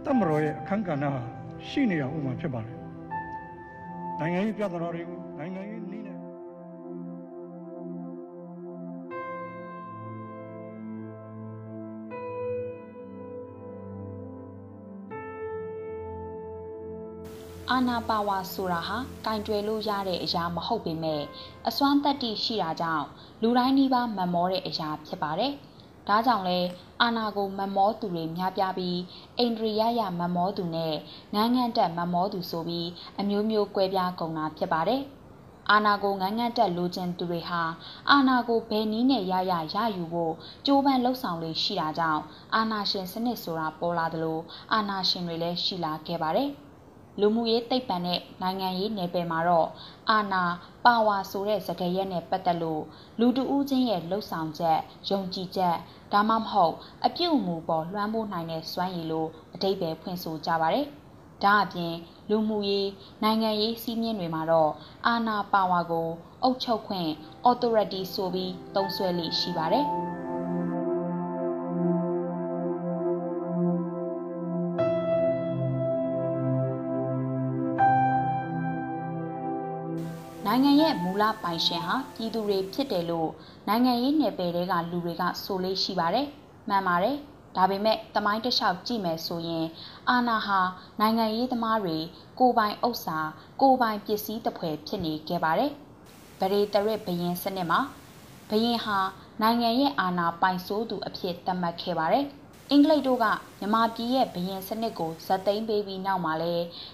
[0.06, 1.22] တပ်မတော်ရဲ့အခမ်းကဏ္ဍဟာ
[1.68, 2.78] ရှိနေရအောင်မှာဖြစ်ပါတယ်
[4.20, 5.83] နိုင်ငံရေးပြဿနာတွေကိုနိုင်ငံရေး
[17.76, 21.22] အာနာပါဝါဆိုတာဟာကင်တွယ်လို့ရတဲ့အရာမဟုတ်ပေမဲ့
[21.68, 23.06] အစွမ်းတက်တိရှိတာကြောင့်
[23.42, 25.52] လူတိုင်းနှိပါမမောတဲ့အရာဖြစ်ပါတယ်။
[26.08, 26.60] ဒါကြောင့်လဲ
[27.02, 29.00] အာနာကိုမမောသူတွေများပြားပြီး
[29.38, 30.96] အိန္ဒြိယယမမောသူနဲ့
[31.34, 32.90] ငန်းငန်းတက်မမောသူဆိုပြီး
[33.20, 35.02] အမျိုးမျိုးကွဲပြားကုန်တာဖြစ်ပါတယ်။
[35.72, 37.62] အာနာကိုငန်းငန်းတက်လိုချင်သူတွေဟာ
[38.12, 40.34] အာနာကိုဘယ်နည်းနဲ့ရရရယူဖို့
[40.66, 42.22] ကြိုးပမ်းလှုပ်ဆောင်လေးရှိတာကြောင့်
[42.56, 44.40] အာနာရှင်စနစ်ဆိုတာပေါ်လာသလို
[44.74, 46.52] အာနာရှင်တွေလည်းရှိလာခဲ့ပါတယ်။
[47.20, 49.70] လူမှုရေးသိပ္ပံနဲ့နိုင်ငံရေးနယ်ပယ်မှာတော့
[50.10, 50.44] အာနာ
[50.86, 52.84] ပါဝါဆိုတဲ့စကားရက်နဲ့ပတ်သက်လို့
[53.20, 54.80] လူတဦးချင်းရဲ့လှုပ်ဆောင်ချက်
[55.10, 55.76] ယုံကြည်ချက်
[56.14, 56.74] ဒါမှမဟုတ်
[57.06, 60.88] အပြုအမူပေါ်လွှမ်းမိုးနိုင်တဲ့စွမ်းရည်လို့အတိတ်ပဲဖွင့်ဆိုကြပါတယ်။
[61.44, 61.94] ဒါအပြင်
[62.30, 62.90] လူမှုရေး
[63.24, 64.72] နိုင်ငံရေးစည်းမျဉ်းတွေမှာတော့
[65.08, 66.10] အာနာပါဝါကို
[66.44, 67.10] အုပ်ချုပ်ခွင့်
[67.50, 69.88] authority ဆိုပြီးသုံးစွဲလိရှိပါတယ်။
[80.64, 83.30] နိုင်ငံရဲ့မူလပိုင်ရှင်ဟာပြည်သူတွေဖြစ်တယ်လို့
[83.68, 86.28] နိုင်ငံရေးနယ်ပယ်တွေကလူတွေကဆိုလေးရှိပါတယ်။
[86.70, 87.16] မှန်ပါတယ်။
[87.56, 89.66] ဒါပေမဲ့တမိုင်းတလျှောက်ကြည့်မယ်ဆိုရင်
[90.10, 90.60] အာနာဟာ
[91.00, 91.98] နိုင်ငံရေးသမားတွေ
[92.40, 93.18] ကိုပိုင်ဥစ္စာ
[93.62, 95.72] ကိုပိုင်ပစ္စည်းတစ်ဖွဲ့ဖြစ်နေခဲ့ပါတယ်။
[96.40, 97.80] ဗရေတရက်ဘရင်စနစ်မှာ
[98.50, 98.98] ဘရင်ဟာ
[99.42, 102.26] နိုင်ငံရဲ့အာဏာပိုင်ဆိုးသူအဖြစ်သတ်မှတ်ခဲ့ပါတယ်။
[102.72, 103.26] အင်္ဂလိပ်တို့က
[103.60, 106.54] မြမပြည်ရဲ့ဘရင်စနစ်ကိုဇက်သိမ်းပေးပြီးနောက်မှာလဲ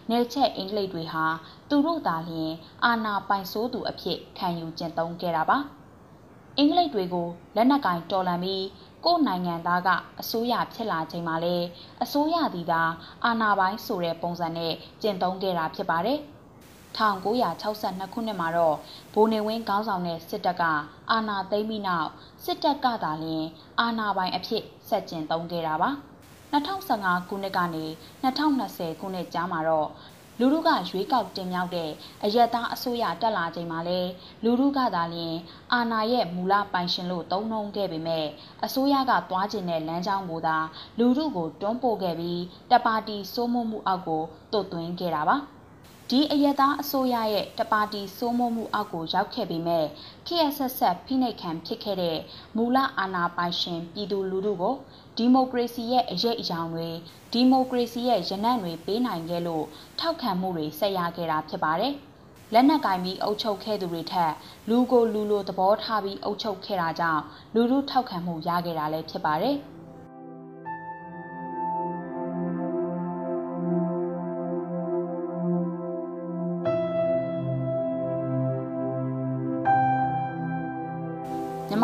[0.10, 1.25] နေချက်အင်္ဂလိပ်တွေဟာ
[1.69, 2.51] သူတို့သာလျှင်
[2.86, 5.58] အာဏာပိုင်ဆိုးသူအဖြစ်ခံယူကျင့်သုံးခဲ့တာပါ
[6.58, 8.65] အင်္ဂလိပ်တွေကိုလက်နက်ကင်တော်လှန်ပြီး
[9.05, 11.55] ကိုယ်နိုင်ငံသားကအစိုးရဖြစ်လာချိန်မှာလဲ
[12.03, 12.84] အစိုးရသည်သာ
[13.25, 16.19] အာဏာပိုင်ဆိုတဲ့ပုံစံနဲ့ကျင့်သုံးခဲ့တာဖြစ်ပါတယ်။
[16.97, 18.75] 1962ခုနှစ်မှာတော့
[19.13, 20.63] ဗိုလ်နေဝင်းခေါင်းဆောင်တဲ့စစ်တပ်က
[21.12, 22.10] အာဏာသိမ်းပြီးနောက်
[22.43, 23.45] စစ်တပ်ကသာလျှင်
[23.80, 25.89] အာဏာပိုင်အဖြစ်ဆက်ကျင်သုံးခဲ့တာပါ
[26.54, 27.86] 2015ခုနှစ်ကနေ
[28.23, 29.89] 2020ခုနှစ်ကြားမှာတော့
[30.41, 31.91] လူထုကရွေးကောက်တင်မြှောက်တဲ့
[32.23, 33.99] အယက်သားအစိုးရတက်လာချိန်မှာလဲ
[34.43, 35.36] လူထုကသာလျှင်
[35.73, 38.28] အာဏာရဲ့မူလပိုင်ရှင်လို့သုံးနှုံခဲ့ပေမဲ့
[38.65, 40.58] အစိုးရကသွားကျင်တဲ့လမ်းကြောင်းကိုသာ
[40.99, 45.38] လူထုကိုတွန်းပို့ခဲ့ပြီးတပါတီစိုးမိုးမှုအောက်ကိုတုတ်သွင်းခဲ့တာပါ။
[46.13, 49.85] ဒီအယက်သားအစိုးရရဲ့တပါတီစိုးမိုးမှုအောက်ကိုရောက်ခဲ့ပေမဲ့
[50.27, 52.17] ခေတ်ဆက်ဆက်ဖိနှိပ်ခံဖြစ်ခဲ့တဲ့
[52.55, 54.75] မူလအာဏာပိုင်ရှင်ပြည်သူလူထုကို
[55.17, 56.89] ဒီမိုကရေစီရဲ့အရေးအယောင်တွေ
[57.33, 59.65] ဒီမိုကရေစီရဲ့ရနံ့တွေပေးနိုင်ခဲ့လို့
[59.99, 61.93] ထောက်ခံမှုတွေဆက်ရခဲ့တာဖြစ်ပါတယ်။
[62.53, 64.31] လက်နက်ကင်ပြီးအုပ်ချုပ်ခဲ့သူတွေထက်
[64.69, 69.57] လူကိုလူလိုသဘောထားပြီးအုပ်ချုပ်ခဲ့တာကြောင့်လူထုထောက်ခံမှုရခဲ့တာလည်းဖြစ်ပါတယ်။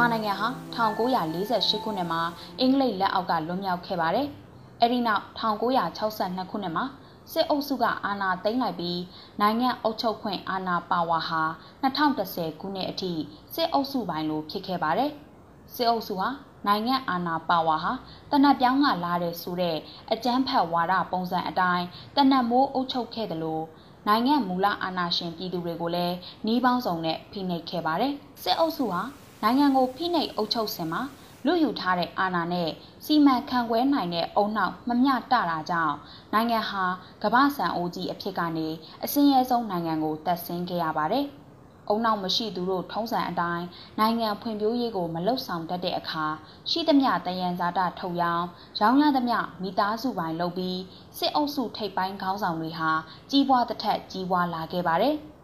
[0.05, 2.21] မြန်မာနိုင်ငံဟာ1948ခုနှစ်မှာ
[2.59, 4.27] အင်္ဂလိပ်လက်အောက်ကလွတ်မြောက်ခဲ့ပါတယ်။
[4.81, 6.85] အဲဒီနောက်1962ခုနှစ်မှာ
[7.31, 9.01] စစ်အုပ်စုကအာဏာသိမ်းလိုက်ပြီး
[9.41, 11.41] နိုင်ငံအုပ်ချုပ်ခွင့်အာဏာပါဝါဟာ
[11.83, 13.13] 2010ခုနှစ်အထိ
[13.55, 15.11] စစ်အုပ်စုပိုင်းလိုဖြစ်ခဲ့ပါတယ်။
[15.75, 16.29] စစ်အုပ်စုဟာ
[16.67, 17.91] နိုင်ငံအာဏာပါဝါဟာ
[18.31, 19.77] တနတ်ပြောင်းကလာတဲ့ဆိုတဲ့
[20.11, 23.63] အကြမ်းဖက်ဝါဒပုံစံအတိုင်းတနတ်မိုးအုပ်ချုပ်ခဲ့တယ်လို့
[24.07, 26.15] နိုင်ငံမူလအာဏာရှင်ပြည်သူတွေကိုလည်း
[26.45, 28.13] နှီးပေါင်းစုံနဲ့ဖိနှိပ်ခဲ့ပါတယ်။
[28.43, 29.03] စစ်အုပ်စုဟာ
[29.47, 31.01] နိုင်ငံကိုဖိနှိပ်အုပ်ချုပ်စင်မှာ
[31.45, 32.69] လူယူထားတဲ့အာဏာနဲ့
[33.05, 35.95] စီမံခန့်ခွဲနိုင်တဲ့အုံနောက်မမျှတတာကြောင့်
[36.33, 36.83] နိုင်ငံဟာ
[37.23, 38.67] ကမ္ဘာဆန်အိုးကြီးအဖြစ်ကနေ
[39.03, 41.25] အစင်းရဲဆုံးနိုင်ငံကိုတက်ဆင်းခဲ့ရပါတယ်။
[41.89, 43.65] အုံနောက်မရှိသူတို့ထုံးစံအတိုင်း
[43.99, 46.25] နိုင်ငံဖွံ့ဖြိုးရေးကိုမလှုပ်ဆောင်တတ်တဲ့အခါ
[46.69, 48.47] ရှိသမျှတယံဇာတထုတ်ရောင်း
[48.79, 50.79] ရောင်းရသမျှမိသားစုပိုင်းလုပ်ပြီး
[51.17, 52.91] စစ်အုပ်စုထိပ်ပိုင်းခေါင်းဆောင်တွေဟာ
[53.31, 55.15] ကြီးပွားတစ်ထက်ကြီးပွားလာခဲ့ပါတယ်။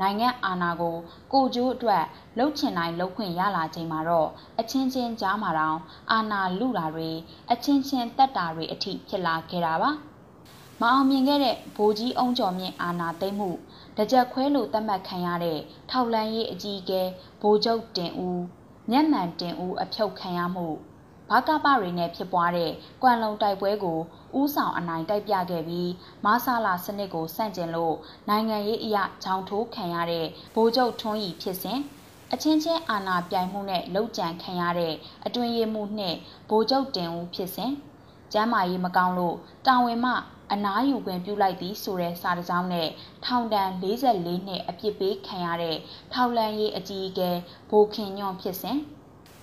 [0.00, 0.96] နနိုင်ငံအာဏာကို
[1.32, 2.04] ကိုကျိုးအတွက်
[2.38, 4.28] လှုပ်ချင်တိုင်းလှုပ်ခွင့်ရလာချိန်မှာတော့
[4.60, 5.78] အချင်းချင်းကြားမှာတောင်
[6.12, 7.10] အာဏာလူတာတွေ
[7.52, 9.90] အချင်းချင်းတက်တာတွေအထိဖြစ်လာခဲ့တာပါ
[10.80, 13.50] မအောင်မြင်ခဲ့တဲ့ဗိုလ်ကြီးအုံကျော်မြင့်အာဏာသိမ်းမှု
[13.96, 15.58] တကြက်ခွဲလို့သတ်မှတ်ခံရတဲ့
[15.90, 17.02] ထောက်လန်းရေးအကြီးအကဲ
[17.42, 18.42] ဗိုလ်ချုပ်တင်ဦး
[18.90, 20.66] မျက်မှန်တင်ဦးအဖြုတ်ခံရမှု
[21.30, 23.98] ဘာကပတွေနဲ့ဖြစ်ပွားတဲ့ကွမ်လုံတိုက်ပွဲကို
[24.38, 25.90] ဥဆောင်အနိုင်တိုက်ပြခဲ့ပြီး
[26.24, 27.94] မဆာလာစနစ်ကိုစန့်ကျင်လို့
[28.28, 31.80] နိုင်ငံရေးအရာချောင်းထိုးခံရတဲ့ဗိုလ်ချုပ်ထွန်းရီဖြစ်စဉ်
[32.32, 34.94] အချင်းချင်းအာဏာပြိုင်မှုနဲ့လှုပ်ကြံခံရတဲ့
[35.26, 36.14] အတွင်ရမှုနဲ့
[36.50, 37.72] ဗိုလ်ချုပ်တင်ဦးဖြစ်စဉ်
[38.32, 40.12] ကျမ်းမာရေးမကောင်းလို့တာဝန်မှ
[40.52, 42.88] အနားယူခွင့်ပြုလိုက်သည်ဆိုတဲ့စာတစောင်းနဲ့
[43.24, 45.76] ထောင်ဒဏ်44နှစ်အပြစ်ပေးခံရတဲ့
[46.12, 47.30] ထောက်လန်းရေးအကြီးအကဲ
[47.70, 48.78] ဘိုခင်ညွန့်ဖြစ်စဉ်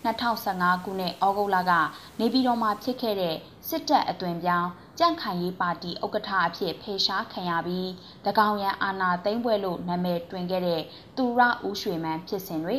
[0.06, 1.72] 2015ခုနှစ်ဩဂုတ်လက
[2.20, 3.36] နေပြည်တော်မှာဖြစ်ခဲ့တဲ့
[3.68, 7.90] စစ်တပ်အသွင်ပြောင်းကြန့်ခိုင်ရေးပါတီဥက္ကဋ္ဌအဖြစ်ဖေရှားခံရပြီး
[8.26, 10.82] တကောင်ရန်အာဏာသိမ်းပွဲလို့နာမည်တွင်ခဲ့တဲ့
[11.18, 12.78] သူရဦးရွှေမန်းဖြစ်စဉ်တွေ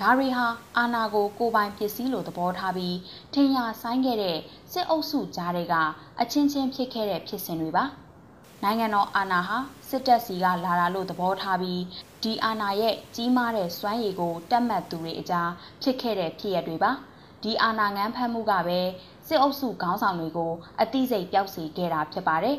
[0.00, 2.96] ဒါရီဟာအာနာကိုကိုပိုင်ပစ္စည်းလိုသဘောထားပြီး
[3.34, 4.38] ထင်ရဆိုင်ခဲ့တဲ့
[4.72, 5.74] စစ်အုပ်စုကြားတွေက
[6.20, 7.84] အချင်းချင်းဖြစ်ခဲ့တဲ့ဖြစ်စဉ်တွေပါ
[8.62, 9.56] နိုင်ငံတော်အာဏာဟာ
[9.88, 11.80] စစ်တပ်စီကလာတာလို့သဘောထားပြီး
[12.22, 15.50] ဒီအာဏာရဲ့ကြီးမားတဲ့စွမ်းရည်ကိုတက်မှတ်သူတွေအကြား
[15.82, 16.92] ဖြစ်ခဲ့တဲ့ဖြစ်ရပ်တွေပါ
[17.42, 18.80] ဒီအာဏာငန်းဖတ်မှုကပဲ
[19.28, 22.56] စစ်အုပ်စုခေါင်းဆောင်တွေကိုအသိစိတ်ပျောက်စေခဲ့တာဖြစ်ပါတယ်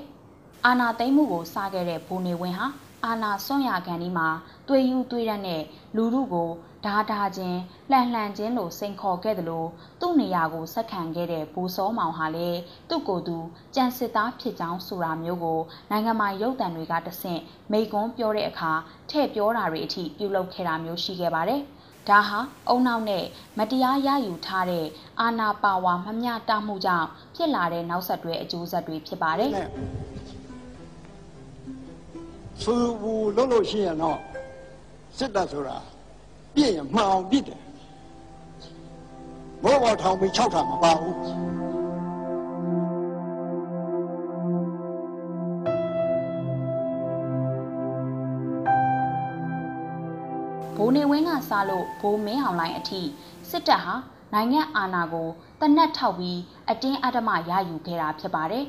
[0.65, 2.67] အာဏာသိမ်းမှုကိုစခဲ့တဲ့ဘူနေဝင်းဟာ
[3.07, 4.27] အာနာစွန့်ရကန်ဒီမှာ
[4.67, 5.63] တွေ့ယူတွေ့ရတဲ့
[5.95, 6.49] လူလူကို
[6.85, 7.59] ဓာဓာချင်း
[7.91, 13.37] လှန်လှန်ချင်းလိုစိန်ခေါ်ခဲ့တယ်လို့သူ့နေရာကိုဆက်ခံခဲ့တဲ့ဘူစောမောင်ဟာလည်းသူ့ကိုယ်သူ
[13.75, 15.59] ကြံစစ်သားဖြစ်ကြောင်းဆိုတာမျိုးကို
[15.91, 17.41] နိုင်ငံမှာရုပ်တံတွေကတဆင့်
[17.71, 18.71] မိကွန်းပြောတဲ့အခါ
[19.09, 21.61] ထည့်ပြောတာတွေအထိပြုလုပ်ခဲ့တာမျိုးရှိခဲ့ပါတယ်။
[22.09, 22.39] ဒါဟာ
[22.69, 23.25] အုံနောက်နဲ့
[23.57, 24.85] မတရားရယူထားတဲ့
[25.21, 29.51] အာနာပါဝါမမျှတမှုကြောင့်ဖြစ်လာတဲ့နောက်ဆက်တွဲအကျိုးဆက်တွေဖြစ်ပါတယ်။
[32.61, 34.19] ဆူဘူးလုံးလို့ရှိရင်တော့
[35.17, 35.77] စစ်တပ်ဆိုတာ
[36.53, 37.61] ပြည့်ရင်မှန်အောင်ပြစ်တယ်
[39.63, 41.15] ဘောဘောထောင်ပြီး6ထာမပါဘူး
[50.75, 53.01] ဘိုးနေဝင်းကစားလို့ဘိုးမင်းအောင်လိုင်းအထိ
[53.49, 53.95] စစ်တပ်ဟာ
[54.33, 55.27] နိုင်ငံအာဏာကို
[55.61, 56.39] တနက်ထောက်ပြီး
[56.69, 58.65] အတင်းအဓမ္မရယူခဲ့တာဖြစ်ပါတယ်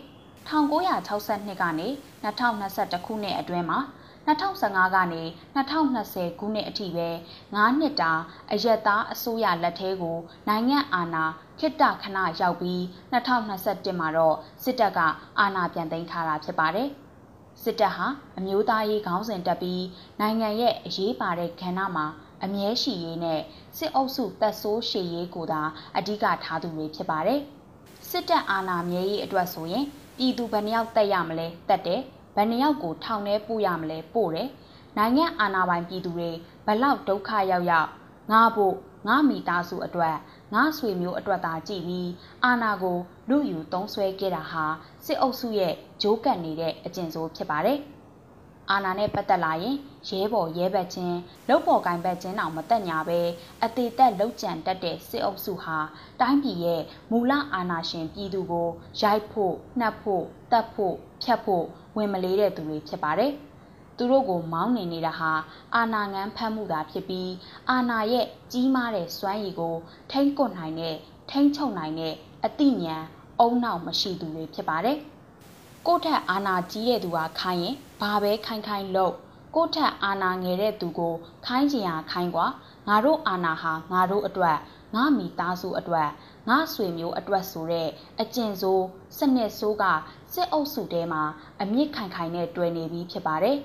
[0.48, 1.88] 1962ကနေ
[2.24, 3.78] 2021ခုနှစ်အတွင်းမှာ
[4.26, 5.22] 2015ကနေ
[5.56, 7.08] 2020ခုနှစ်အထိပဲ
[7.42, 8.12] 9နှစ်တာ
[8.52, 11.24] အယက်သားအစိုးရလက်ထဲကို နိုင်ငံအာဏာ
[11.58, 12.80] ခိတ္တခဏရောက်ပြီး
[13.12, 15.00] 2021မှာတော့စစ်တပ်က
[15.38, 16.88] အာဏာပြန်သိမ်းထားတာဖြစ်ပါတယ်။
[17.62, 18.06] စစ်တပ်ဟာ
[18.38, 19.84] အမျိုးသားရေးခေါင်းစဉ်တက်ပြီး
[20.20, 22.06] နိုင်ငံရဲ့အရေးပါတဲ့ကဏ္ဍမှာ
[22.44, 23.40] အမြဲရှိရေးနဲ့
[23.78, 25.62] စစ်အုပ်စုတပ်ဆိုးရှေ့ရေးကိုသာ
[25.96, 27.40] အဓိကထားသူတွေဖြစ်ပါတယ်။
[28.10, 29.86] စစ်တပ်အာဏာမြဲရေးအတွက်ဆိုရင်
[30.18, 32.00] ပြည်သူဘယ်နှယောက်တက်ရမလဲတက်တယ်
[32.36, 34.48] ဘယ်နှယောက်ကိုထောင်ထဲပို့ရမလဲပို့တယ်
[34.96, 36.30] နိုင်ငံအာဏာပိုင်ပြည်သူတွေ
[36.66, 37.88] ဘလောက်ဒုက္ခရောက်ရောက်
[38.32, 38.74] ငါဖို့
[39.08, 40.16] ငါမိသားစုအတွက်
[40.54, 42.10] ငါဆွေမျိုးအတွက်သာကြည်ပြီး
[42.44, 44.64] အာဏာကိုလူယူသုံးဆွဲခဲ့တာဟာ
[45.04, 47.78] စစ်အုပ်စုရဲ့ဂျိုးကတ်နေတဲ့အကျင့်ဆိုးဖြစ်ပါတယ်
[48.70, 49.76] အာဏာနဲ့ပတ်သက်လာရင်
[50.08, 53.20] ရဲဘော်ရဲဘက်ချင်းလုံပေါ်ကိုင်ဘက်ချင်းတောင်မတက်ညာပဲ
[53.64, 55.78] အသေးသက်လှုပ်ကြံတတ်တဲ့စစ်အုပ်စုဟာ
[56.20, 58.68] တိုင်းပြည်ရဲ့မူလအာဏာရှင်ပြည်သူကို
[59.00, 61.64] ရိုက်ဖို့နှက်ဖို့တပ်ဖို့ဖြတ်ဖို့
[61.96, 63.32] ဝင်မလေးတဲ့သူတွေဖြစ်ပါတယ်။
[63.96, 65.32] သူတို့ကိုမောင်းနေနေတာဟာ
[65.74, 67.30] အာနာငန်းဖတ်မှုသာဖြစ်ပြီး
[67.70, 69.76] အာနာရဲ့ကြီးမားတဲ့စွမ်းရည်ကို
[70.10, 70.96] ထိမ့်ကွနိုင်တဲ့
[71.30, 73.04] ထိမ့်ချုပ်နိုင်တဲ့အသိဉာဏ်
[73.40, 74.98] အုံနောက်မရှိသူတွေဖြစ်ပါတယ်။
[75.86, 79.14] ကိုထက်အာနာကြီးတဲ့သူကခိုင်းရင်ဘာပဲခိုင်းခိုင်းလို့
[79.58, 81.14] ကိုထက်အာနာငယ်တဲ့သူကို
[81.46, 82.46] ခိုင်းချင်ရခိုင်းကွာ
[82.88, 84.56] ငါတို့အာနာဟာငါတို့အတွက်
[84.94, 86.08] ငါမိသားစုအတွက်
[86.48, 87.88] ငါဆွေမျိုးအတွက်ဆိုတဲ့
[88.20, 88.84] အကျင့်ဆိုး
[89.18, 89.84] စနစ်ဆိုးက
[90.34, 91.22] စစ်အုပ်စုထဲမှာ
[91.62, 93.58] အမြင့်ခိုင်ခိုင်နဲ့တွေ့နေပြီးဖြစ်ပါတယ်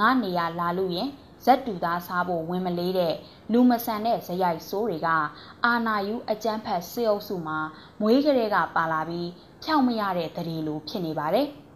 [0.00, 1.08] ငါနေရလာလို့ရင်
[1.44, 3.14] ဇက်တူသားစားဖို့ဝင်မလေးတဲ့
[3.52, 5.08] လူမဆန်တဲ့ဇရိုက်ဆိုးတွေက
[5.64, 7.58] အာနာယူအကျန်းဖက်စေအုပ်စုမှာ
[8.00, 9.28] မွေးကလေးကပါလာပြီး
[9.62, 11.48] ဖြောင့်မရတဲ့တရေလိုဖြစ်နေပါတယ်။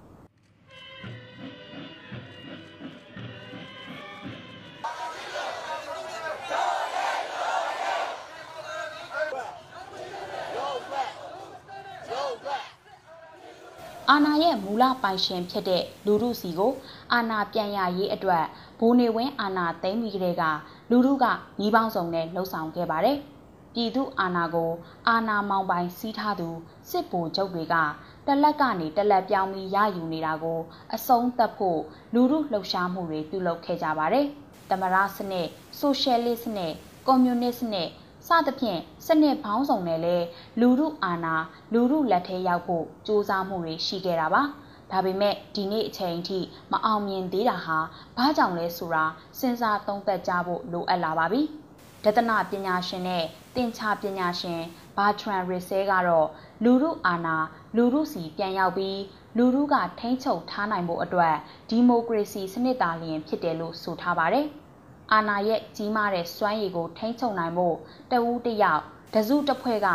[14.11, 16.73] အာနာရဲ့မူလပိုင်ရှင်ဖြစ်တဲ့လူရုစီကို
[17.13, 18.45] အာနာပြန်ရရေးအတွက်
[18.79, 20.43] ဘိုးနေဝင်းအာနာသိမ်းပြီးကလေးက
[20.91, 21.25] လူရုက
[21.61, 23.17] ညီပေါင်းစုံနဲ့လှုပ်ဆောင်ခဲ့ပါတယ်။
[23.75, 24.71] ပြည်သူအာနာကို
[25.09, 26.49] အာနာမောင်ပိုင်စီးထားသူ
[26.91, 27.75] စစ်ဗိုလ်ချုပ်တွေက
[28.27, 30.61] တလက်ကနေတလက်ပြောင်းပြီးရယူနေတာကို
[30.95, 31.81] အဆုံးသတ်ဖို့
[32.15, 34.27] လူရုလှုပ်ရှားမှုတွေပြုလုပ်ခဲ့ကြပါတယ်။
[34.71, 35.47] သမရစနစ်
[35.79, 36.73] ဆိုရှယ်လစ်စနစ်
[37.07, 37.89] ကွန်မြူနစ်စနစ်
[38.27, 40.17] စသဖြင့်စနစ်ပေါင်းစုံနဲ့လဲ
[40.61, 41.37] လူမှုအာဏာ
[41.73, 44.43] လူမှုလက်ထဲရောက်ဖို့စ조사မှုတွေရှိခဲ့တာပါ
[44.91, 46.39] ဒါပေမဲ့ဒီနေ့အချိန်အထိ
[46.73, 47.79] မအောင်မြင်သေးတာဟာ
[48.17, 49.05] ဘာကြောင့်လဲဆိုတာ
[49.39, 51.43] စဉ်းစားသုံးသပ်ကြဖို့လိုအပ်လာပါပြီ။
[52.05, 53.25] ဒသနာပညာရှင်နဲ့
[53.57, 54.61] တင်ချပညာရှင်
[54.97, 56.29] ဘာထရန်ရီဆဲကတော့
[56.65, 57.37] လူမှုအာဏာ
[57.77, 59.01] လူမှုစီပြန်ရောက်ပြီး
[59.37, 61.35] လူမှုကထိန်းချုပ်ထားနိုင်ဖို့အတွက်
[61.71, 64.47] ဒီမိုကရေစီစနစ်သားလျင်ဖြစ်တယ်လို့ဆိုထားပါတယ်။
[65.13, 67.77] အာဏာရဲ့ကြီးမားတဲ့စွမ်းရည်ကိုထိန်းချုပ်နိုင်ဖို့
[68.11, 68.83] တဦးတယောက်
[69.15, 69.89] တစုတစ်ဖွဲ့က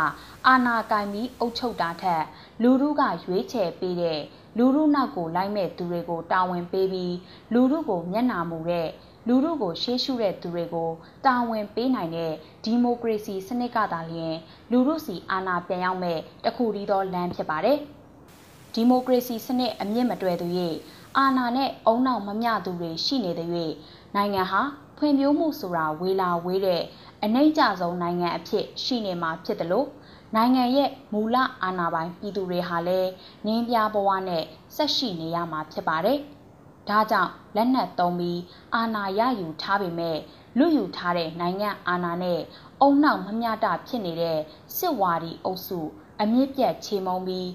[0.46, 2.22] အာဏာကိုင်ပြီးအုပ်ချုပ်တာထက်
[2.62, 4.20] လူမှုကရွေးချယ်ပေးတဲ့
[4.58, 7.14] လူမှုနောက်ကိုလိုက်မဲ့သူတွေကိုတာဝန်ပေးပြီး
[7.52, 8.88] လူမှုကိုမျက်နှာမူတဲ့
[9.28, 10.90] လူမှုကိုရှေ့ရှုတဲ့သူတွေကို
[11.26, 12.32] တာဝန်ပေးနိုင်တဲ့
[12.64, 14.36] ဒီမိုကရေစီစနစ်ကသာလျှင်
[14.70, 17.78] လူမှုစီအာဏာပြန်ရောက်မဲ့တခုတည်းသောလမ်းဖြစ်ပါတယ်။
[18.74, 20.46] ဒီမိုကရေစီစနစ်အမြင့်မတွယ်သူ၍
[21.18, 23.48] အာဏာနဲ့အုံနောက်မမျှသူတွေရှိနေတဲ့၍
[24.16, 24.62] နိုင်ငံဟာ
[25.00, 26.82] ဖွံ့ဖြိုးမှုဆိုတာဝေလာဝေးတဲ့
[27.24, 29.88] အနှိမ့်ကြဆုံးနိုင်ငံအဖြစ်ရှိနေမှာဖြစ်တယ်လို့
[30.36, 33.10] နိုင်ငံရဲ့မူလအာဏာပိုင်ပြည်သူတွေဟာလည်း
[33.46, 34.44] နင်းပြဘဝနဲ့
[34.76, 36.18] ဆက်ရှိနေရမှာဖြစ်ပါတယ်။
[36.88, 38.40] ဒါကြောင့်လက်နက်သုံးပြီး
[38.74, 40.18] အာဏာရယူထားပေမဲ့
[40.58, 42.40] လူယူထားတဲ့နိုင်ငံအာဏာနဲ့
[42.80, 44.38] အုံနောက်မမျှတဖြစ်နေတဲ့
[44.76, 45.80] စစ်ဝါဒီအုပ်စု
[46.20, 47.48] အမြင့်ပြတ်ချေမှုန်းပြီး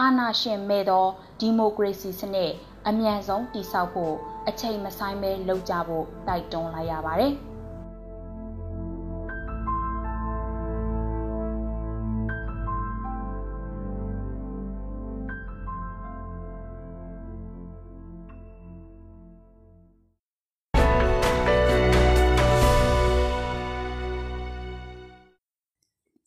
[0.00, 1.06] အာဏာရှင်မဲ့သော
[1.40, 2.52] ဒီမိုကရေစီစနစ်
[2.88, 4.16] အမြန်ဆုံးတည်ဆောက်ဖို့
[4.48, 7.32] အချိန်မဆိုင်ပဲလုပ်ကြဖို့တိုက်တွန်းလိုက်ရပါတယ်။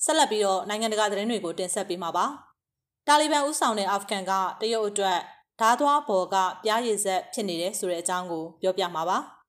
[0.05, 2.25] ဆက်လက်ပြီးတော့နိုင်ငံတကာသတင်းတွေကိုတင်ဆက်ပေးမှာပါ။
[3.07, 5.19] တာလီဘန်ဦးဆောင်တဲ့အာဖဂန်ကတရုတ်အတွက်
[5.59, 9.17] ဓားသွားဘော်ကပြားရည်ဆက်ဖြစ်နေတယ်ဆိုတဲ့အကြောင်းကိုပြောပြမှာပါ။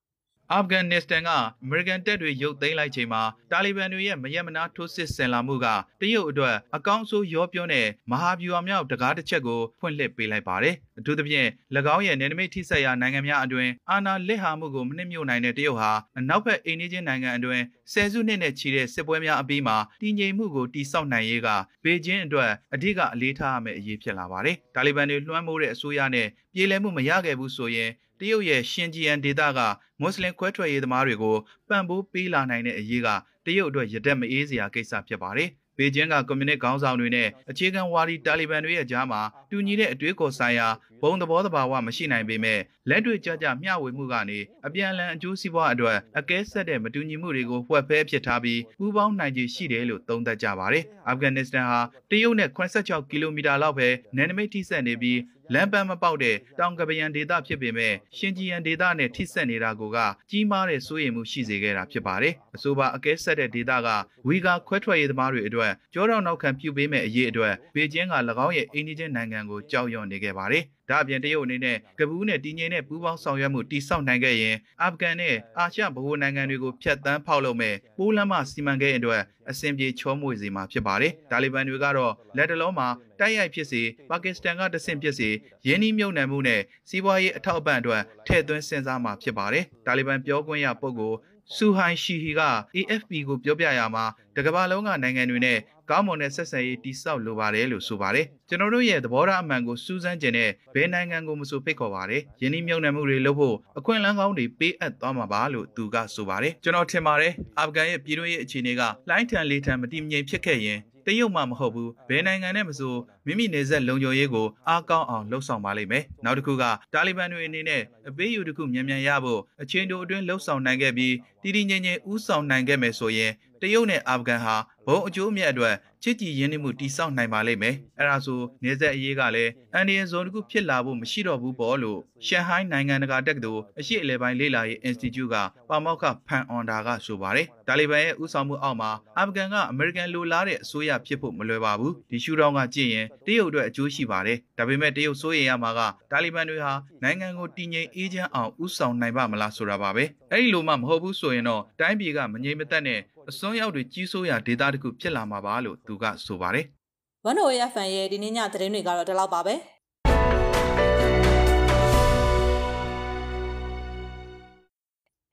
[0.53, 1.29] အာဖဂန်နစ္စတန်က
[1.63, 5.67] အမေရိကန်တပ်တွေရုပ်သိမ်းလိုက်ချိန်မှာတာလီဘန်တွေရဲ့မရက်မနာထိုးစစ်ဆင်လာမှုက
[6.01, 11.49] တရုတ်အတွက်အကောင်းဆုံးရောပြောတဲ့မဟာဗျူဟာမြောက်တကားတစ်ချက်ကိုဖွင့်လှစ်ပေးလိုက်ပါတယ်။အထူးသဖြင့်၎
[11.95, 21.49] င်းရဲ့နယ်နိမိတ်ထိစပ်ရာနိုင်ငံများအတွင်းအာဏာလက်ဟာမှုကိုမနှိမ့်ညွတ်နိုင်တဲ့တရုတ်ဟာအနောက်ဘက်အိန္ဒိယနိုင်ငံအတွင်းဆယ်စုနှစ်နဲ့ချီတဲ့စစ်ပွဲများအပြီးမှာတည်ငြိမ်မှုကိုတိစောက်နိုင်ရေးက
[21.83, 29.59] ဘေကျင်းအတွက်အဓိကအလေးထားရမယ့်အရေးဖြစ်လာပါတယ်။တာလီဘန်တွေလွှမ်းမိုးတဲ့အစိုးရနဲ့ပြည်လည်မှုမရခဲ့ဘူးဆိုရင် တရုတ်ရဲ့ရှင်ဂျီယန်ဒေသက
[30.01, 31.37] မွတ်စလင်ခွဲထွက်ရေးသမားတွေကို
[31.69, 33.07] ပံ့ပိုးပေးလာနိုင်တဲ့အရေးက
[33.45, 40.67] တရုတ်အတွက်ရတက်မအေးစရာကိစ္စဖြစ်ပါတယ်။ဘေကျင်းကကွန်မြူနစ်ခေါင်းဆောင်တွေနဲ့အခြေခံဝါဒီတာလီဘန်တွေရဲ့ကြားမှာတူညီတဲ့အတွေးခေါ်ဆိုင်ရာ
[41.01, 51.79] ဘုံသဘောတဘာဝမရှိနိုင်ပေမဲ့လက်တွေ့ကြကြမျှဝေမှုကနေအပြန်အလှန်အကျိုးစီးပွားအတွက်အကဲဆက်တဲ့မတူညီမှုတွေကိုဖွက်ဖဲဖြစ်ထားပြီးပူးပေါင်းနိုင်ခြေရှိတယ်လို့သုံးသပ်ကြပါတယ်။အာဖဂန်နစ္စတန်ဟာ
[52.11, 55.17] တရုတ်နဲ့86ကီလိုမီတာလောက်ပဲနယ်နိမိတ်ထိစပ်နေပြီး
[55.53, 59.97] လမ်းပန်းမပေါက်တဲ့တောင်ကပယံဒေသဖြစ်ပေမဲ့ရှင်ကြီးယန်ဒေသနဲ့ထိစပ်နေတာကိုက
[60.29, 63.87] ကြီးမားတဲ့စိုးရိမ်မှုရှိစေခဲ့တာဖြစ်ပါတယ်။အဆိုပါအကဲဆက်တဲ့ဒေသက
[64.27, 82.87] ဝီဂါခွဲထွက်ရေးသမားတွေအတွက်ကြောတောင်နောက်ခံပြုပေးမဲ့အရေးအတွက်ဘေကျင်းက၎င်းရဲ့အိန္ဒိယနိုင်ငံကိုကြောက်ရွံ့နေခဲ့ပါတယ်။ဒါအပြင်တရုတ်အနေနဲ့ကပူးနဲ့တည်ငြိမ်တဲ့ပူးပေါင်းဆောင်ရွက်မှုတိစောက်နိုင်ခဲ့ရင်အာဖဂန်နဲ့အာရှဗဟိုနိုင်ငံတွေကိုဖျက်ဆီးဖောက်လုပ်မဲ့ပိုးလမ်းမစီမံကိန်းအတွက်အဆင်ပြေချောမွေစေမှာဖြစ်ပါတယ်။တာလီဘန်တွေကတော့လက်တလုံးမှာ
[83.19, 85.29] တိုက်ရိုက်ဖြစ်စေပါကစ္စတန်ကတဆင့်ဖြစ်စေ
[85.67, 91.17] ယင်းနှီးမြုပ်နှံမှုနဲ့စီးပွားရေးအထောက်အပံ့အတွက်ထည့်သွင်းစဉ်းစားမှာဖြစ်ပါတယ်။တာလီဘန်ပြောခွင့်ရပုဂ္ဂိုလ်
[91.55, 92.41] ဆူဟိုင်ရှီဟီက
[92.75, 95.57] AFP ကိုပြောပြရမှာတကမ္ဘာလုံးကနိုင်ငံတွေနဲ့
[95.89, 112.95] ကောင်းမွန်တဲ့ဆက်ဆံရေးတိစောက်လိုပါတယ်လို့ဆိုပါတယ်ကျွန်တော်တို့ရဲ့သဘောထားအမှန်ကိုစူးစမ်းကျင်တဲ့ဘယ်နိုင်ငံကိုမဆိုဖိတ်ခေါ်ပါတယ်ယင်းနှိမ့်မြုံနယ်မှုတွေလုပ်ဖို့အခွင့်အလမ်းကောင်းတွေပေးအပ်သွားမှာပါလို့သူကဆိုပါတယ်ကျွန်တော်ထင်ပါတယ်အာဖဂန်ရဲ့ပြည်တွင်းရေးအခြေအနေကလိုင်းထန်လေးထန်မတည်ငြိမ်ဖြစ်ခဲ့ရင်တရုတ်မှမဟုတ်ဘူးဘယ်နိုင်ငံနဲ့မဆို
[113.25, 124.55] မိမိနေဆက်လုံခြုံရေးကိုအားကောင်းအောင်လှုပ်ဆောင်ပါလိမ့်မယ်နောက်တစ်ခုကတာလီဘန်တွေအနေနဲ့အပေးယူတစ်ခုမြန်မြန်ရဖို့အချင်းတို့အတွင်းလှုပ်ဆောင်နိုင်ခဲ့ပြီးတည်တည်ငြိမ်ငြိမ်ဥဆောင်နိုင်ခဲ့မယ်ဆိုရင် တရုတ်နဲ့အာဖဂန်ဟာ
[124.87, 135.35] ဘုံအကျိုးအမြတ်အတွက်ချစ်ကြည်ရင်းနှီးမှုတိစောက်နိုင်ပါလိမ့်မယ်အဲ့ဒါဆိုနေဆက်အရေးကလည်းအန်ဒီယန်ဇုံတစ်ခုဖြစ်လာဖို့မရှိတော့ဘူးပေါ့လို့ရှန်ဟိုင်းနိုင်ငံတကာတက္ကသိုလ်အရှိအလဲပိုင်းလေ့လာရေး Institute က
[135.69, 145.79] ပါမောက္ခဖန်အွန်ဒါကဆိုပါတယ်တာလီဘန်ရဲ့ဥဆောင်မှုအောက်မှာအာဖဂန်ကအမေရိကန်လိုလားတဲ့အစိုးရဖြစ်ဖို့မလွယ်ပါဘူးဒီရှူတောင်းကကြည့်ရင်တရုတ်အတွက်အကျိုးရှိပါတယ်ဒါပေမဲ့တရုတ်စိုးရိမ်ရမှာက
[146.11, 152.99] တာလီဘန်တွေဟာနိုင်ငံကိုတည်ငြိမ်အေးချမ်းအောင်ဥဆောင်နိုင်ပါမလားဆိုတာပါပဲအဲ့ဒီလိုမှမဟုတ်ဘူးဆိုရင်တော့တိုင်းပြည်ကမငြိမ်မသက်နဲ့
[153.31, 156.65] အစွန်းရောက်တွေကြီးစိုးရာဒေသတခုဖြစ်လာမှာပါလို့သူကဆိုပါတယ်။
[157.29, 159.55] One OFN ရဲ့ဒီနေ့ညသတင်းတွေကတော့ဒီလောက်ပါပဲ။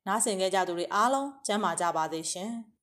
[0.07, 2.50] နားဆင်ကြကြသူတွေအားလုံးကျမ်းမာကြပါစေရှင်။